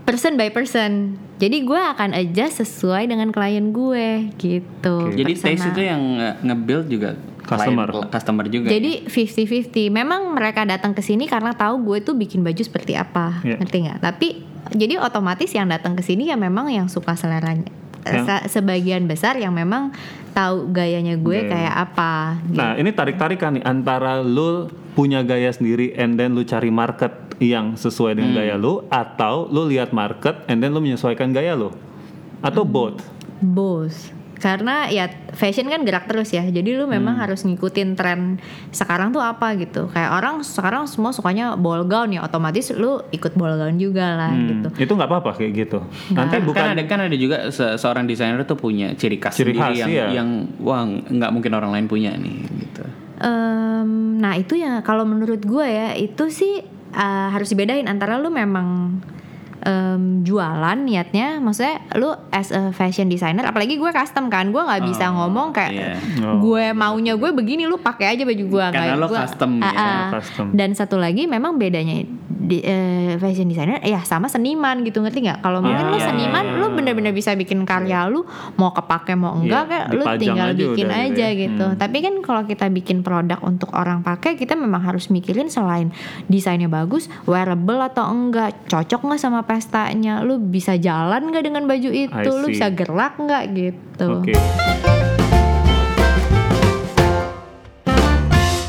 person 0.02 0.34
by 0.34 0.48
person. 0.48 1.14
Jadi 1.36 1.62
gue 1.62 1.76
akan 1.78 2.12
adjust 2.12 2.60
sesuai 2.60 3.06
dengan 3.06 3.30
klien 3.30 3.70
gue 3.70 4.28
gitu. 4.36 4.96
Jadi 5.08 5.32
Personal. 5.32 5.48
taste 5.56 5.66
itu 5.70 5.82
yang 5.82 6.00
nge- 6.14 6.36
nge-build 6.42 6.86
juga 6.86 7.10
Customer. 7.40 7.88
client- 7.88 8.10
customer 8.10 8.44
juga. 8.46 8.66
ya? 8.68 8.76
Jadi 8.76 8.92
50-50. 9.06 9.88
Memang 9.88 10.30
mereka 10.30 10.62
datang 10.62 10.92
ke 10.92 11.00
sini 11.00 11.24
karena 11.24 11.50
tahu 11.50 11.80
gue 11.82 11.98
tuh 12.00 12.12
bikin 12.12 12.40
baju 12.40 12.60
seperti 12.60 12.92
apa, 12.92 13.40
Iya. 13.40 13.56
ngerti 13.56 13.76
nggak? 13.80 13.98
Tapi 13.98 14.28
jadi 14.70 15.00
otomatis 15.00 15.48
yang 15.50 15.66
datang 15.66 15.96
ke 15.96 16.02
sini 16.02 16.28
ya 16.28 16.36
memang 16.36 16.68
yang 16.68 16.86
suka 16.86 17.16
seleranya. 17.16 17.72
Sa- 18.02 18.46
sebagian 18.46 19.04
besar 19.04 19.36
yang 19.36 19.52
memang 19.52 19.92
tahu 20.30 20.68
gayanya 20.68 21.14
gue 21.14 21.38
Gaya. 21.38 21.50
kayak 21.50 21.74
apa. 21.82 22.12
gitu. 22.44 22.56
Nah, 22.56 22.72
ini 22.74 22.90
tarik-tarikan 22.90 23.50
nih 23.52 23.64
antara 23.64 24.18
lu 24.18 24.66
punya 24.90 25.20
gaya 25.20 25.48
sendiri 25.48 25.92
and 25.94 26.14
then 26.14 26.32
lu 26.32 26.42
cari 26.42 26.68
market 26.68 27.10
yang 27.38 27.72
sesuai 27.74 28.14
dengan 28.14 28.32
Hmm. 28.32 28.38
gaya 28.38 28.54
lu 28.54 28.84
atau 28.86 29.44
lu 29.46 29.64
lihat 29.66 29.90
market 29.90 30.44
and 30.46 30.58
then 30.58 30.70
lu 30.70 30.78
menyesuaikan 30.78 31.30
gaya 31.30 31.52
lu. 31.52 31.72
Atau 32.40 32.62
Hmm. 32.62 32.72
both. 32.72 32.98
Bos. 33.38 34.12
Karena 34.40 34.88
ya 34.88 35.04
fashion 35.30 35.68
kan 35.68 35.84
gerak 35.84 36.08
terus 36.08 36.32
ya. 36.32 36.40
Jadi 36.42 36.72
lu 36.72 36.88
memang 36.88 37.14
Hmm. 37.14 37.22
harus 37.22 37.44
ngikutin 37.44 37.92
tren 37.92 38.40
sekarang 38.70 39.12
tuh 39.12 39.20
apa 39.20 39.52
gitu. 39.54 39.86
Kayak 39.86 40.16
orang 40.16 40.40
sekarang 40.40 40.88
semua 40.88 41.12
sukanya 41.12 41.54
ball 41.54 41.84
gown 41.84 42.08
ya 42.10 42.24
otomatis 42.24 42.72
lu 42.72 43.04
ikut 43.10 43.36
ball 43.36 43.54
gown 43.54 43.76
juga 43.76 44.16
lah 44.16 44.32
Hmm, 44.32 44.48
gitu. 44.48 44.68
Itu 44.80 44.92
nggak 44.96 45.06
apa-apa 45.06 45.30
kayak 45.36 45.52
gitu. 45.54 45.78
Nanti 46.10 46.40
kan, 46.40 46.42
bukan 46.42 46.62
kan 46.62 46.72
ada 46.72 46.82
kan 46.84 46.98
ada 47.04 47.14
juga 47.14 47.36
se- 47.48 47.76
seorang 47.76 48.08
desainer 48.08 48.40
tuh 48.42 48.56
punya 48.56 48.96
ciri 48.96 49.16
khas 49.16 49.36
Ciri 49.36 49.52
sendiri 49.52 49.60
khas, 49.60 49.76
yang 49.78 49.88
iya. 49.88 50.06
yang 50.16 50.28
wah 50.56 50.82
nggak 50.88 51.30
mungkin 51.30 51.52
orang 51.52 51.70
lain 51.70 51.84
punya 51.84 52.16
nih 52.16 52.40
gitu. 52.58 52.82
Em, 53.20 53.88
nah 54.16 54.32
itu 54.32 54.56
ya 54.56 54.80
kalau 54.80 55.04
menurut 55.04 55.38
gue 55.38 55.66
ya 55.66 55.92
itu 55.92 56.32
sih 56.32 56.64
uh, 56.90 57.28
harus 57.28 57.52
dibedain 57.52 57.84
antara 57.84 58.16
lu 58.16 58.32
memang 58.32 58.96
em, 59.60 60.02
jualan 60.20 60.78
niatnya, 60.78 61.38
maksudnya 61.38 61.78
lu 61.94 62.10
as 62.28 62.48
a 62.48 62.70
fashion 62.70 63.06
designer, 63.06 63.44
apalagi 63.44 63.74
gue 63.74 63.90
custom 63.90 64.26
kan, 64.26 64.48
gue 64.48 64.58
nggak 64.58 64.82
bisa 64.82 65.06
Oh, 65.06 65.16
ngomong 65.20 65.50
kayak 65.50 65.72
iya. 65.72 65.88
Oh. 66.20 66.40
gue 66.40 66.72
maunya 66.72 67.12
gue 67.12 67.30
begini, 67.30 67.64
lu 67.64 67.76
pakai 67.76 68.12
aja 68.12 68.22
baju 68.22 68.44
gue. 68.46 68.64
Karena 68.66 68.84
nggak- 68.88 68.98
lo 68.98 69.06
gua- 69.06 69.20
custom 69.22 69.50
Ah, 69.58 69.70
ya. 69.70 69.88
Custom. 70.12 70.46
Dan 70.50 70.72
satu 70.72 70.96
lagi 70.96 71.24
memang 71.24 71.54
bedanya 71.54 72.04
di, 72.30 72.58
eh, 72.58 73.14
fashion 73.16 73.46
designer, 73.46 73.78
ya 73.80 74.00
sama 74.02 74.26
seniman 74.26 74.80
gitu 74.80 74.98
ngerti 74.98 75.22
nggak? 75.22 75.38
Kalau 75.38 75.60
mungkin 75.60 75.86
lu 75.86 75.96
iya, 75.96 76.08
seniman, 76.08 76.44
iya. 76.44 76.56
lu 76.56 76.66
bener-bener 76.70 77.12
bisa 77.12 77.30
bikin 77.32 77.62
karya 77.62 78.06
lu 78.06 78.24
mau 78.56 78.70
kepake 78.70 79.14
mau 79.14 79.34
enggak, 79.34 79.62
Iya, 79.62 79.70
kayak 79.70 79.86
lu 79.90 80.02
tinggal 80.16 80.48
aja 80.48 80.56
bikin 80.56 80.86
udah 80.86 80.98
gitu 80.98 81.10
aja 81.12 81.26
ya. 81.26 81.38
gitu. 81.38 81.66
Hmm. 81.66 81.76
Tapi 81.76 81.96
kan 82.00 82.14
kalau 82.20 82.42
kita 82.44 82.66
bikin 82.68 82.98
produk 83.00 83.38
untuk 83.40 83.70
orang 83.70 84.00
pakai, 84.00 84.34
kita 84.34 84.54
memang 84.54 84.80
harus 84.80 85.08
mikirin 85.08 85.46
selain 85.46 85.92
desainnya 86.26 86.66
bagus, 86.66 87.06
wearable 87.24 87.78
atau 87.78 88.08
enggak, 88.08 88.56
cocok 88.66 89.00
nggak 89.04 89.20
sama 89.20 89.40
pestanya, 89.50 90.22
lu 90.22 90.38
bisa 90.38 90.78
jalan 90.78 91.34
nggak 91.34 91.42
dengan 91.42 91.66
baju 91.66 91.90
itu, 91.90 92.30
lu 92.38 92.46
bisa 92.54 92.70
gerak 92.70 93.18
nggak 93.18 93.44
gitu. 93.50 94.22
Oke. 94.22 94.38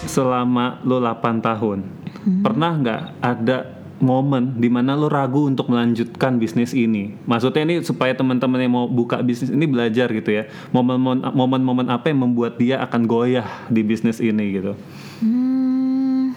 Selama 0.10 0.82
lo 0.82 0.98
8 0.98 1.38
tahun, 1.38 1.86
Hmm. 2.26 2.41
pernah 2.41 2.74
nggak 2.82 3.02
ada 3.22 3.58
momen 4.02 4.58
di 4.58 4.74
mana 4.74 4.98
lo 4.98 5.06
ragu 5.06 5.46
untuk 5.46 5.70
melanjutkan 5.70 6.41
bisnis 6.41 6.74
ini? 6.74 7.13
Maksudnya 7.30 7.62
ini 7.62 7.76
supaya 7.86 8.17
teman-teman 8.17 8.58
yang 8.58 8.74
mau 8.74 8.89
buka 8.89 9.22
bisnis 9.22 9.54
ini 9.54 9.70
belajar 9.70 10.10
gitu 10.10 10.34
ya. 10.34 10.50
Momen-momen 10.74 11.94
apa 11.94 12.10
yang 12.10 12.26
membuat 12.26 12.58
dia 12.58 12.82
akan 12.82 13.06
goyah 13.06 13.46
di 13.70 13.86
bisnis 13.86 14.17
ini 14.17 14.58
gitu? 14.58 14.74
Hmm, 15.22 16.34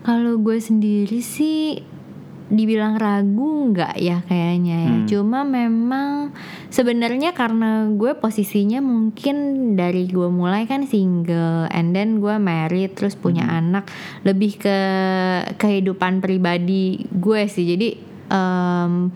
kalau 0.00 0.40
gue 0.40 0.56
sendiri 0.56 1.20
sih 1.20 1.84
dibilang 2.50 2.98
ragu 2.98 3.70
nggak 3.70 3.94
ya 4.02 4.26
kayaknya 4.26 4.76
ya. 4.82 4.92
Hmm. 4.92 5.06
Cuma 5.06 5.40
memang 5.46 6.34
sebenarnya 6.68 7.30
karena 7.30 7.86
gue 7.94 8.18
posisinya 8.18 8.82
mungkin 8.82 9.36
dari 9.78 10.10
gue 10.10 10.26
mulai 10.26 10.66
kan 10.66 10.84
single 10.84 11.70
and 11.70 11.94
then 11.94 12.18
gue 12.18 12.34
married 12.42 12.98
terus 12.98 13.14
punya 13.14 13.46
anak 13.46 13.86
lebih 14.26 14.58
ke 14.58 14.78
kehidupan 15.56 16.18
pribadi 16.18 17.06
gue 17.06 17.46
sih. 17.46 17.64
Jadi 17.70 17.88
em, 18.28 19.14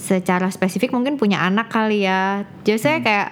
secara 0.00 0.48
spesifik 0.48 0.96
mungkin 0.96 1.20
punya 1.20 1.44
anak 1.44 1.68
kali 1.68 2.08
ya. 2.08 2.48
Jadi 2.64 2.78
saya 2.80 2.98
kayak 3.04 3.28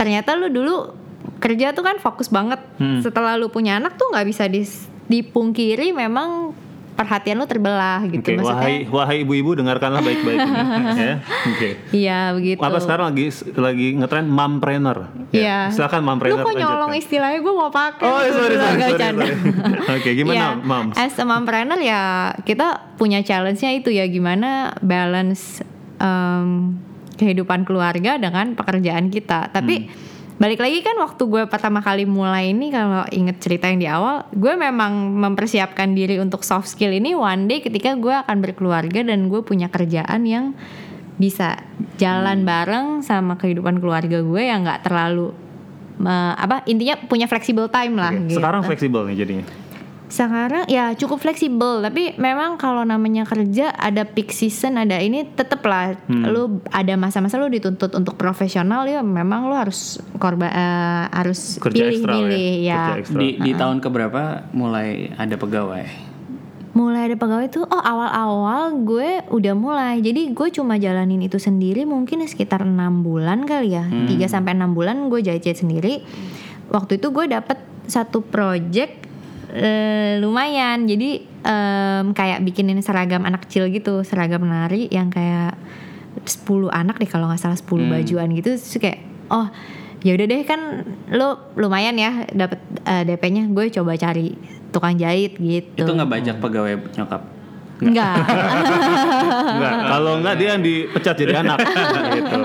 ternyata 0.00 0.32
lu 0.40 0.48
dulu 0.48 0.96
kerja 1.36 1.76
tuh 1.76 1.84
kan 1.84 2.00
fokus 2.00 2.32
banget. 2.32 2.64
Hmm. 2.80 3.04
Setelah 3.04 3.36
lu 3.36 3.52
punya 3.52 3.76
anak 3.76 4.00
tuh 4.00 4.08
nggak 4.08 4.24
bisa 4.24 4.48
dis- 4.48 4.88
dipungkiri 5.06 5.92
memang 5.92 6.56
perhatian 6.96 7.36
lu 7.36 7.44
terbelah 7.44 8.00
gitu 8.04 8.24
Oke, 8.24 8.32
maksudnya. 8.34 8.56
wahai 8.56 8.76
wahai 8.88 9.16
ibu-ibu 9.20 9.52
dengarkanlah 9.54 10.00
baik-baik 10.00 10.38
ini, 10.40 10.56
ya. 11.04 11.16
Oke. 11.46 11.68
Iya 11.92 12.18
begitu. 12.32 12.58
Apa 12.58 12.78
sekarang 12.78 13.12
lagi 13.12 13.28
lagi 13.52 13.88
ngetren 13.94 14.26
mompreneur? 14.26 14.98
Iya. 15.28 15.68
Silakan 15.68 16.00
Lu 16.00 16.08
mompreneur. 16.08 16.42
kok 16.42 16.56
nyolong 16.56 16.90
lanjutkan. 16.90 16.96
istilahnya 16.98 17.38
gue 17.38 17.54
mau 17.54 17.68
pakai. 17.68 18.02
Oh, 18.02 18.16
sorry, 18.18 18.32
sorry, 18.32 18.56
sorry, 18.56 18.80
bercanda. 18.88 19.24
sorry. 19.24 19.94
Oke, 19.96 20.10
gimana, 20.14 20.34
Iya, 20.34 20.48
Moms? 20.58 20.94
As 20.94 21.14
a 21.14 21.24
mompreneur 21.24 21.78
ya 21.78 22.02
kita 22.40 22.66
punya 22.96 23.20
challenge-nya 23.20 23.70
itu 23.74 23.88
ya 23.88 24.04
gimana 24.06 24.48
balance 24.80 25.60
em, 25.98 26.80
kehidupan 27.14 27.62
keluarga 27.62 28.16
dengan 28.16 28.52
pekerjaan 28.52 29.08
kita. 29.08 29.48
Tapi 29.50 29.76
Hmm. 29.84 30.15
Balik 30.36 30.60
lagi 30.60 30.80
kan 30.80 30.96
waktu 30.96 31.22
gue 31.24 31.42
pertama 31.46 31.80
kali 31.80 32.04
mulai 32.04 32.52
ini 32.52 32.68
kalau 32.68 33.08
inget 33.08 33.40
cerita 33.40 33.66
yang 33.66 33.80
di 33.80 33.88
awal, 33.88 34.28
gue 34.30 34.52
memang 34.52 34.92
mempersiapkan 35.16 35.90
diri 35.90 36.20
untuk 36.20 36.44
soft 36.44 36.68
skill 36.68 36.92
ini 36.92 37.16
one 37.16 37.48
day 37.48 37.58
ketika 37.58 37.96
gue 37.96 38.12
akan 38.12 38.44
berkeluarga 38.44 39.00
dan 39.00 39.26
gue 39.26 39.40
punya 39.40 39.66
kerjaan 39.66 40.22
yang 40.22 40.52
bisa 41.16 41.56
jalan 41.96 42.44
Hmm. 42.44 42.46
bareng 42.46 42.86
sama 43.00 43.34
kehidupan 43.34 43.80
keluarga 43.80 44.20
gue 44.20 44.42
yang 44.42 44.60
nggak 44.62 44.84
terlalu 44.84 45.32
me- 45.96 46.36
apa 46.36 46.60
intinya 46.68 47.00
punya 47.00 47.24
flexible 47.24 47.72
time 47.72 47.96
lah 47.96 48.12
Oke, 48.12 48.28
gitu. 48.28 48.36
Sekarang 48.36 48.60
fleksibel 48.60 49.08
nih 49.08 49.16
jadinya. 49.16 49.44
Sekarang 50.06 50.64
ya 50.66 50.94
cukup 50.94 51.18
fleksibel 51.18 51.82
tapi 51.82 52.14
memang 52.14 52.54
kalau 52.54 52.82
namanya 52.82 53.26
kerja 53.26 53.70
ada 53.70 54.06
peak 54.06 54.30
season 54.30 54.76
ada 54.76 54.96
ini 54.96 55.26
tetep 55.26 55.58
lah 55.62 55.98
Hmm. 56.06 56.22
lu 56.24 56.42
ada 56.68 56.94
masa-masa 56.94 57.34
lu 57.36 57.46
dituntut 57.46 57.90
untuk 57.90 58.14
profesional 58.14 58.86
ya 58.86 59.02
memang 59.02 59.46
lu 59.46 59.54
harus 59.54 59.98
korban 60.16 60.46
eh, 60.46 61.04
harus 61.10 61.58
Kerja 61.58 61.90
ekstra 61.90 62.06
lah 62.06 62.22
pilih-pilih 62.22 62.54
ya. 62.60 62.70
ya. 62.70 62.78
Kerja 62.86 63.00
ekstra. 63.02 63.18
Di, 63.18 63.28
di 63.36 63.52
tahun 63.52 63.76
keberapa 63.78 64.22
mulai 64.52 64.88
ada 65.12 65.34
pegawai? 65.34 65.84
Mulai 66.70 67.08
ada 67.08 67.16
pegawai 67.16 67.46
tuh 67.48 67.64
oh 67.64 67.80
awal-awal 67.80 68.76
gue 68.84 69.24
udah 69.26 69.54
mulai 69.56 69.98
jadi 69.98 70.28
gue 70.30 70.48
cuma 70.50 70.76
jalanin 70.76 71.18
itu 71.20 71.40
sendiri 71.40 71.82
mungkin 71.82 72.20
sekitar 72.22 72.62
enam 72.62 73.00
bulan 73.00 73.42
kali 73.42 73.72
ya 73.72 73.88
3 73.88 74.06
sampai 74.28 74.52
enam 74.52 74.70
bulan 74.70 75.08
gue 75.08 75.18
jahit-jahit 75.18 75.56
sendiri 75.56 76.04
waktu 76.68 77.00
itu 77.00 77.08
gue 77.08 77.26
dapet 77.26 77.56
satu 77.86 78.20
project 78.20 79.05
eh, 79.52 80.18
lumayan. 80.18 80.88
Jadi 80.88 81.22
em, 81.22 82.06
kayak 82.16 82.42
bikinin 82.42 82.80
seragam 82.82 83.22
anak 83.22 83.46
kecil 83.46 83.68
gitu. 83.70 84.02
Seragam 84.02 84.42
menari 84.42 84.90
yang 84.90 85.12
kayak 85.12 85.54
10 86.24 86.72
anak 86.72 86.96
deh 86.96 87.10
kalau 87.10 87.28
nggak 87.28 87.42
salah 87.42 87.58
10 87.58 87.92
bajuan 87.92 88.28
gitu. 88.34 88.56
Terus 88.56 88.78
kayak 88.80 89.00
oh 89.30 89.46
ya 90.02 90.14
udah 90.14 90.26
deh 90.28 90.42
kan 90.46 90.60
lu 91.10 91.28
lumayan 91.58 91.98
ya 91.98 92.24
dapet 92.30 92.62
eh, 92.86 93.02
DP-nya 93.04 93.50
gue 93.50 93.68
coba 93.74 93.98
cari 93.98 94.32
tukang 94.72 94.96
jahit 94.96 95.36
gitu. 95.38 95.84
Itu 95.84 95.92
nggak 95.92 96.10
bajak 96.10 96.36
pegawai 96.40 96.74
nyokap? 96.96 97.35
Enggak. 97.76 98.16
Enggak, 99.52 99.74
kalau 99.92 100.12
enggak 100.20 100.34
dia 100.40 100.48
yang 100.56 100.62
dipecat 100.64 101.14
jadi 101.16 101.34
anak 101.44 101.58
gitu. 102.16 102.40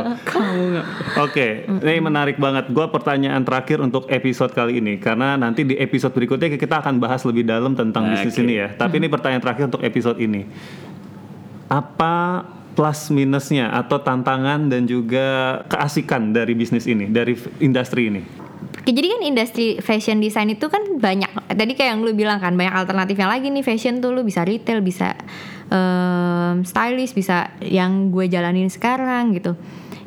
Oke, 1.23 1.63
ini 1.67 2.03
menarik 2.03 2.35
banget. 2.35 2.67
Gua 2.75 2.91
pertanyaan 2.91 3.39
terakhir 3.47 3.79
untuk 3.79 4.11
episode 4.11 4.51
kali 4.51 4.83
ini 4.83 4.99
karena 4.99 5.39
nanti 5.39 5.63
di 5.63 5.79
episode 5.79 6.11
berikutnya 6.11 6.51
kita 6.59 6.83
akan 6.83 6.99
bahas 6.99 7.23
lebih 7.23 7.47
dalam 7.47 7.77
tentang 7.79 8.11
bisnis 8.11 8.35
Oke. 8.35 8.43
ini 8.43 8.53
ya. 8.59 8.67
Tapi 8.75 8.99
ini 8.99 9.07
pertanyaan 9.07 9.43
terakhir 9.43 9.71
untuk 9.71 9.83
episode 9.87 10.19
ini. 10.19 10.43
Apa 11.71 12.43
plus 12.75 13.07
minusnya 13.11 13.71
atau 13.71 13.99
tantangan 13.99 14.67
dan 14.67 14.83
juga 14.83 15.59
keasikan 15.71 16.35
dari 16.35 16.55
bisnis 16.55 16.83
ini, 16.87 17.07
dari 17.07 17.39
industri 17.63 18.11
ini? 18.11 18.40
Oke, 18.81 18.97
Jadi 18.97 19.07
kan 19.13 19.21
industri 19.21 19.67
fashion 19.77 20.17
design 20.17 20.57
itu 20.57 20.65
kan 20.65 20.81
banyak. 20.97 21.29
Tadi 21.53 21.77
kayak 21.77 21.89
yang 21.93 22.01
lu 22.01 22.17
bilang 22.17 22.41
kan 22.41 22.57
banyak 22.57 22.73
alternatifnya 22.73 23.29
lagi 23.29 23.53
nih 23.53 23.61
fashion 23.61 24.01
tuh 24.01 24.09
lu 24.09 24.25
bisa 24.25 24.41
retail, 24.41 24.81
bisa 24.81 25.13
em, 25.69 26.65
stylist, 26.65 27.13
bisa 27.13 27.53
yang 27.61 28.09
gue 28.09 28.25
jalanin 28.25 28.73
sekarang 28.73 29.37
gitu. 29.37 29.53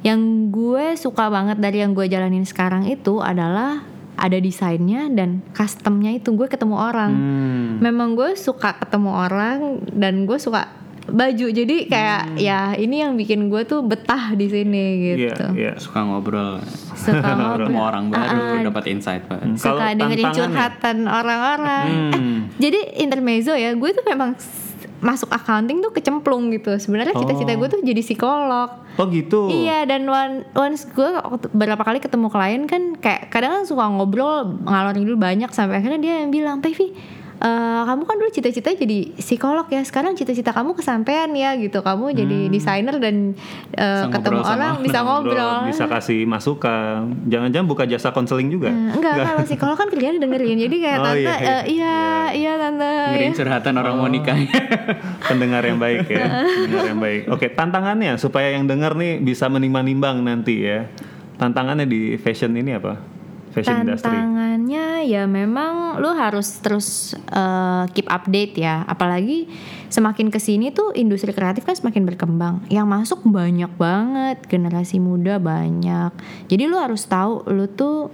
Yang 0.03 0.21
gue 0.51 0.85
suka 0.99 1.31
banget 1.31 1.63
dari 1.63 1.87
yang 1.87 1.95
gue 1.95 2.11
jalanin 2.11 2.43
sekarang 2.43 2.91
itu 2.91 3.23
adalah 3.23 3.87
ada 4.19 4.39
desainnya 4.39 5.07
dan 5.11 5.43
customnya 5.55 6.11
itu 6.11 6.35
gue 6.35 6.51
ketemu 6.51 6.75
orang. 6.75 7.13
Hmm. 7.15 7.71
Memang 7.79 8.19
gue 8.19 8.35
suka 8.35 8.75
ketemu 8.83 9.11
orang 9.11 9.59
dan 9.95 10.27
gue 10.27 10.39
suka 10.39 10.67
baju. 11.07 11.47
Jadi 11.47 11.77
kayak 11.85 12.37
ya 12.37 12.73
ini 12.73 13.01
yang 13.01 13.13
bikin 13.15 13.47
gue 13.47 13.63
tuh 13.63 13.81
betah 13.81 14.33
di 14.33 14.47
sini 14.47 14.85
Iya, 15.07 15.15
gitu. 15.19 15.45
iya. 15.55 15.73
Suka 15.77 16.01
ngobrol 16.01 16.61
Suka 16.95 17.21
ngobrol. 17.35 17.69
sama 17.69 17.81
orang 17.87 18.05
baru, 18.09 18.39
Ah, 18.51 18.63
dapat 18.63 18.85
insight 18.89 19.25
baru. 19.25 19.53
Kalau 19.53 19.57
suka 19.57 19.93
dengerin 19.93 20.25
tantangannya? 20.25 20.39
curhatan 20.51 20.97
orang-orang. 21.05 21.87
Eh, 21.87 22.13
Hmm. 22.15 22.39
jadi 22.57 22.81
intermezzo 22.99 23.53
ya, 23.53 23.71
gue 23.71 23.91
tuh 23.91 24.05
memang 24.05 24.33
masuk 25.01 25.29
accounting 25.29 25.79
tuh 25.79 25.93
kecemplung 25.93 26.49
gitu. 26.51 26.73
Sebenarnya 26.75 27.13
cita-cita 27.15 27.53
Oh. 27.53 27.59
gue 27.59 27.69
tuh 27.69 27.81
jadi 27.83 28.01
psikolog. 28.01 28.71
Oh 28.95 29.07
gitu. 29.07 29.51
Iya 29.51 29.85
dan 29.85 30.05
one, 30.05 30.35
once 30.55 30.87
gue 30.87 31.05
waktu- 31.05 31.51
berapa 31.51 31.79
kali 31.79 31.99
ketemu 31.99 32.27
klien 32.27 32.65
kan 32.65 32.83
kayak 32.95 33.29
kadang 33.29 33.53
kan 33.53 33.65
suka 33.65 33.85
ngobrol 33.85 34.57
ngalor 34.63 34.95
dulu 34.95 35.19
banyak 35.19 35.51
sampai 35.51 35.77
akhirnya 35.77 36.01
dia 36.01 36.15
yang 36.19 36.31
bilang 36.31 36.59
Pevi 36.59 36.95
eh, 37.45 37.83
kamu 37.85 38.03
kan 38.09 38.17
dulu 38.17 38.31
cita-cita 38.33 38.73
jadi 38.73 39.13
psikolog 39.21 39.69
ya 39.69 39.85
sekarang 39.85 40.17
cita-cita 40.17 40.51
kamu 40.51 40.73
kesampaian 40.73 41.29
ya 41.37 41.53
gitu 41.61 41.85
kamu 41.85 42.17
jadi 42.17 42.39
desainer 42.49 42.97
dan 42.97 43.37
Bisa 43.71 44.09
ketemu 44.09 44.41
orang 44.41 44.75
bisa 44.81 44.99
ngobrol, 45.07 45.69
bisa 45.69 45.85
kasih 45.85 46.25
masukan. 46.25 47.13
Jangan-jangan 47.29 47.67
buka 47.69 47.85
jasa 47.85 48.11
konseling 48.11 48.49
juga. 48.49 48.73
Eh, 48.73 48.97
enggak 48.97 49.15
kalau 49.21 49.43
psikolog 49.45 49.77
kan 49.77 49.89
kerjanya 49.93 50.19
dengerin 50.19 50.59
jadi 50.59 50.77
kayak 50.81 50.99
Oh, 51.05 51.07
tante 51.13 51.21
iya, 51.21 51.35
iya. 51.37 51.53
eh, 51.53 51.63
iya 51.69 51.97
iya 52.33 52.53
tante 52.57 52.89
Dengerin 52.89 53.29
iya. 53.29 53.37
curhatan 53.37 53.75
orang 53.77 53.95
mau 54.01 54.09
nikah. 54.09 54.37
pendengar 55.29 55.63
yang 55.65 55.79
baik 55.81 56.07
ya 56.09 56.25
pendengar 56.45 56.85
yang 56.89 57.01
baik 57.01 57.23
oke 57.29 57.47
tantangannya 57.53 58.13
supaya 58.17 58.55
yang 58.55 58.65
dengar 58.69 58.93
nih 58.95 59.21
bisa 59.21 59.49
menimbang-nimbang 59.49 60.21
nanti 60.25 60.65
ya 60.65 60.89
tantangannya 61.37 61.85
di 61.89 62.15
fashion 62.21 62.55
ini 62.55 62.77
apa 62.77 63.14
fashion 63.55 63.87
industry 63.87 64.11
Tantangannya 64.11 65.07
ya 65.07 65.31
memang 65.31 66.03
lu 66.03 66.11
harus 66.13 66.59
terus 66.59 67.15
eh, 67.15 67.85
keep 67.95 68.11
update 68.11 68.59
ya. 68.59 68.83
Apalagi 68.85 69.47
semakin 69.89 70.35
ke 70.35 70.43
sini 70.43 70.75
tuh 70.75 70.91
industri 70.99 71.31
kreatif 71.31 71.63
kan 71.63 71.79
semakin 71.79 72.03
berkembang. 72.03 72.67
Yang 72.67 72.87
masuk 72.91 73.21
banyak 73.31 73.71
banget, 73.79 74.43
generasi 74.51 74.99
muda 74.99 75.39
banyak. 75.39 76.11
Jadi 76.51 76.63
lu 76.67 76.75
harus 76.77 77.07
tahu 77.07 77.47
lu 77.47 77.71
tuh 77.71 78.11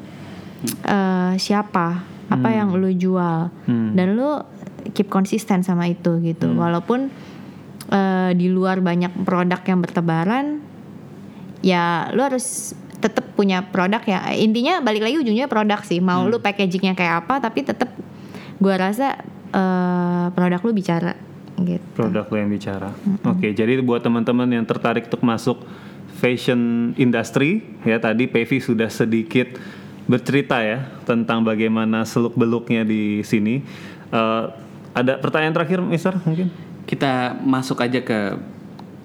eh, 0.85 1.35
siapa, 1.41 2.05
apa 2.29 2.49
yang 2.53 2.77
lu 2.77 2.93
jual, 2.93 3.49
Hmm. 3.65 3.97
dan 3.97 4.15
lu 4.15 4.45
keep 4.93 5.09
konsisten 5.09 5.65
sama 5.65 5.89
itu 5.89 6.21
gitu. 6.21 6.53
Walaupun 6.53 7.09
eh, 7.91 8.31
di 8.37 8.47
luar 8.53 8.85
banyak 8.85 9.25
produk 9.25 9.61
yang 9.65 9.81
bertebaran, 9.81 10.61
ya 11.65 12.09
lu 12.13 12.21
harus 12.23 12.77
punya 13.41 13.65
produk 13.65 14.05
ya. 14.05 14.21
Intinya 14.37 14.85
balik 14.85 15.09
lagi 15.09 15.17
ujungnya 15.17 15.49
produk 15.49 15.81
sih. 15.81 15.97
Mau 16.05 16.29
lu 16.29 16.37
packagingnya 16.45 16.93
kayak 16.93 17.25
apa 17.25 17.41
tapi 17.41 17.65
tetap 17.65 17.89
gua 18.61 18.77
rasa 18.77 19.17
eh, 19.49 20.27
produk 20.37 20.61
lu 20.61 20.77
bicara 20.77 21.17
gitu. 21.57 21.81
Produk 21.97 22.29
lo 22.29 22.37
yang 22.37 22.53
bicara. 22.53 22.93
Oke 23.25 23.57
jadi 23.57 23.81
buat 23.81 24.05
teman-teman 24.05 24.45
yang 24.53 24.69
tertarik 24.69 25.09
untuk 25.09 25.25
masuk 25.25 25.65
fashion 26.21 26.93
industry 27.01 27.65
ya 27.89 27.97
tadi 27.97 28.29
Pevi 28.29 28.61
sudah 28.61 28.93
sedikit 28.93 29.57
bercerita 30.05 30.61
ya 30.61 30.85
tentang 31.09 31.41
bagaimana 31.41 32.05
seluk 32.05 32.37
beluknya 32.37 32.85
di 32.85 33.25
sini. 33.25 33.65
Eh, 34.13 34.45
ada 34.93 35.17
pertanyaan 35.17 35.57
terakhir 35.57 35.81
Mister 35.81 36.13
mungkin? 36.21 36.53
Kita 36.85 37.39
masuk 37.41 37.81
aja 37.81 38.05
ke 38.05 38.37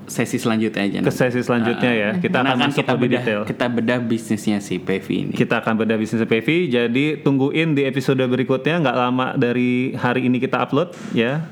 sesi 0.06 0.38
selanjutnya 0.38 0.86
aja. 0.86 0.98
ke 1.02 1.10
nanti. 1.10 1.18
sesi 1.18 1.42
selanjutnya 1.42 1.92
ya 1.92 2.10
kita 2.22 2.42
Karena 2.42 2.54
akan 2.54 2.58
kan 2.62 2.68
masuk 2.70 2.80
kita 2.82 2.92
lebih 2.94 3.10
bedah, 3.10 3.22
detail 3.22 3.42
kita 3.46 3.66
bedah 3.70 4.00
bisnisnya 4.02 4.58
si 4.62 4.76
Pevi 4.78 5.16
ini. 5.28 5.34
Kita 5.34 5.62
akan 5.62 5.74
bedah 5.82 5.98
bisnis 5.98 6.22
PV. 6.26 6.48
Jadi 6.70 7.06
tungguin 7.26 7.74
di 7.74 7.84
episode 7.86 8.22
berikutnya 8.22 8.82
nggak 8.82 8.98
lama 8.98 9.34
dari 9.36 9.98
hari 9.98 10.30
ini 10.30 10.38
kita 10.38 10.62
upload 10.62 10.94
ya. 11.12 11.46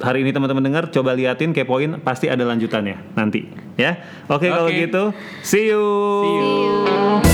Hari 0.00 0.24
ini 0.24 0.32
teman-teman 0.32 0.64
dengar 0.64 0.88
coba 0.88 1.12
liatin 1.12 1.52
kepoin 1.52 2.00
pasti 2.00 2.32
ada 2.32 2.40
lanjutannya 2.48 3.16
nanti 3.16 3.44
ya. 3.76 4.00
Oke 4.32 4.48
kalau 4.48 4.72
Oke. 4.72 4.88
gitu 4.88 5.12
see 5.44 5.68
you. 5.68 5.84
See 6.24 6.36
you. 6.40 7.29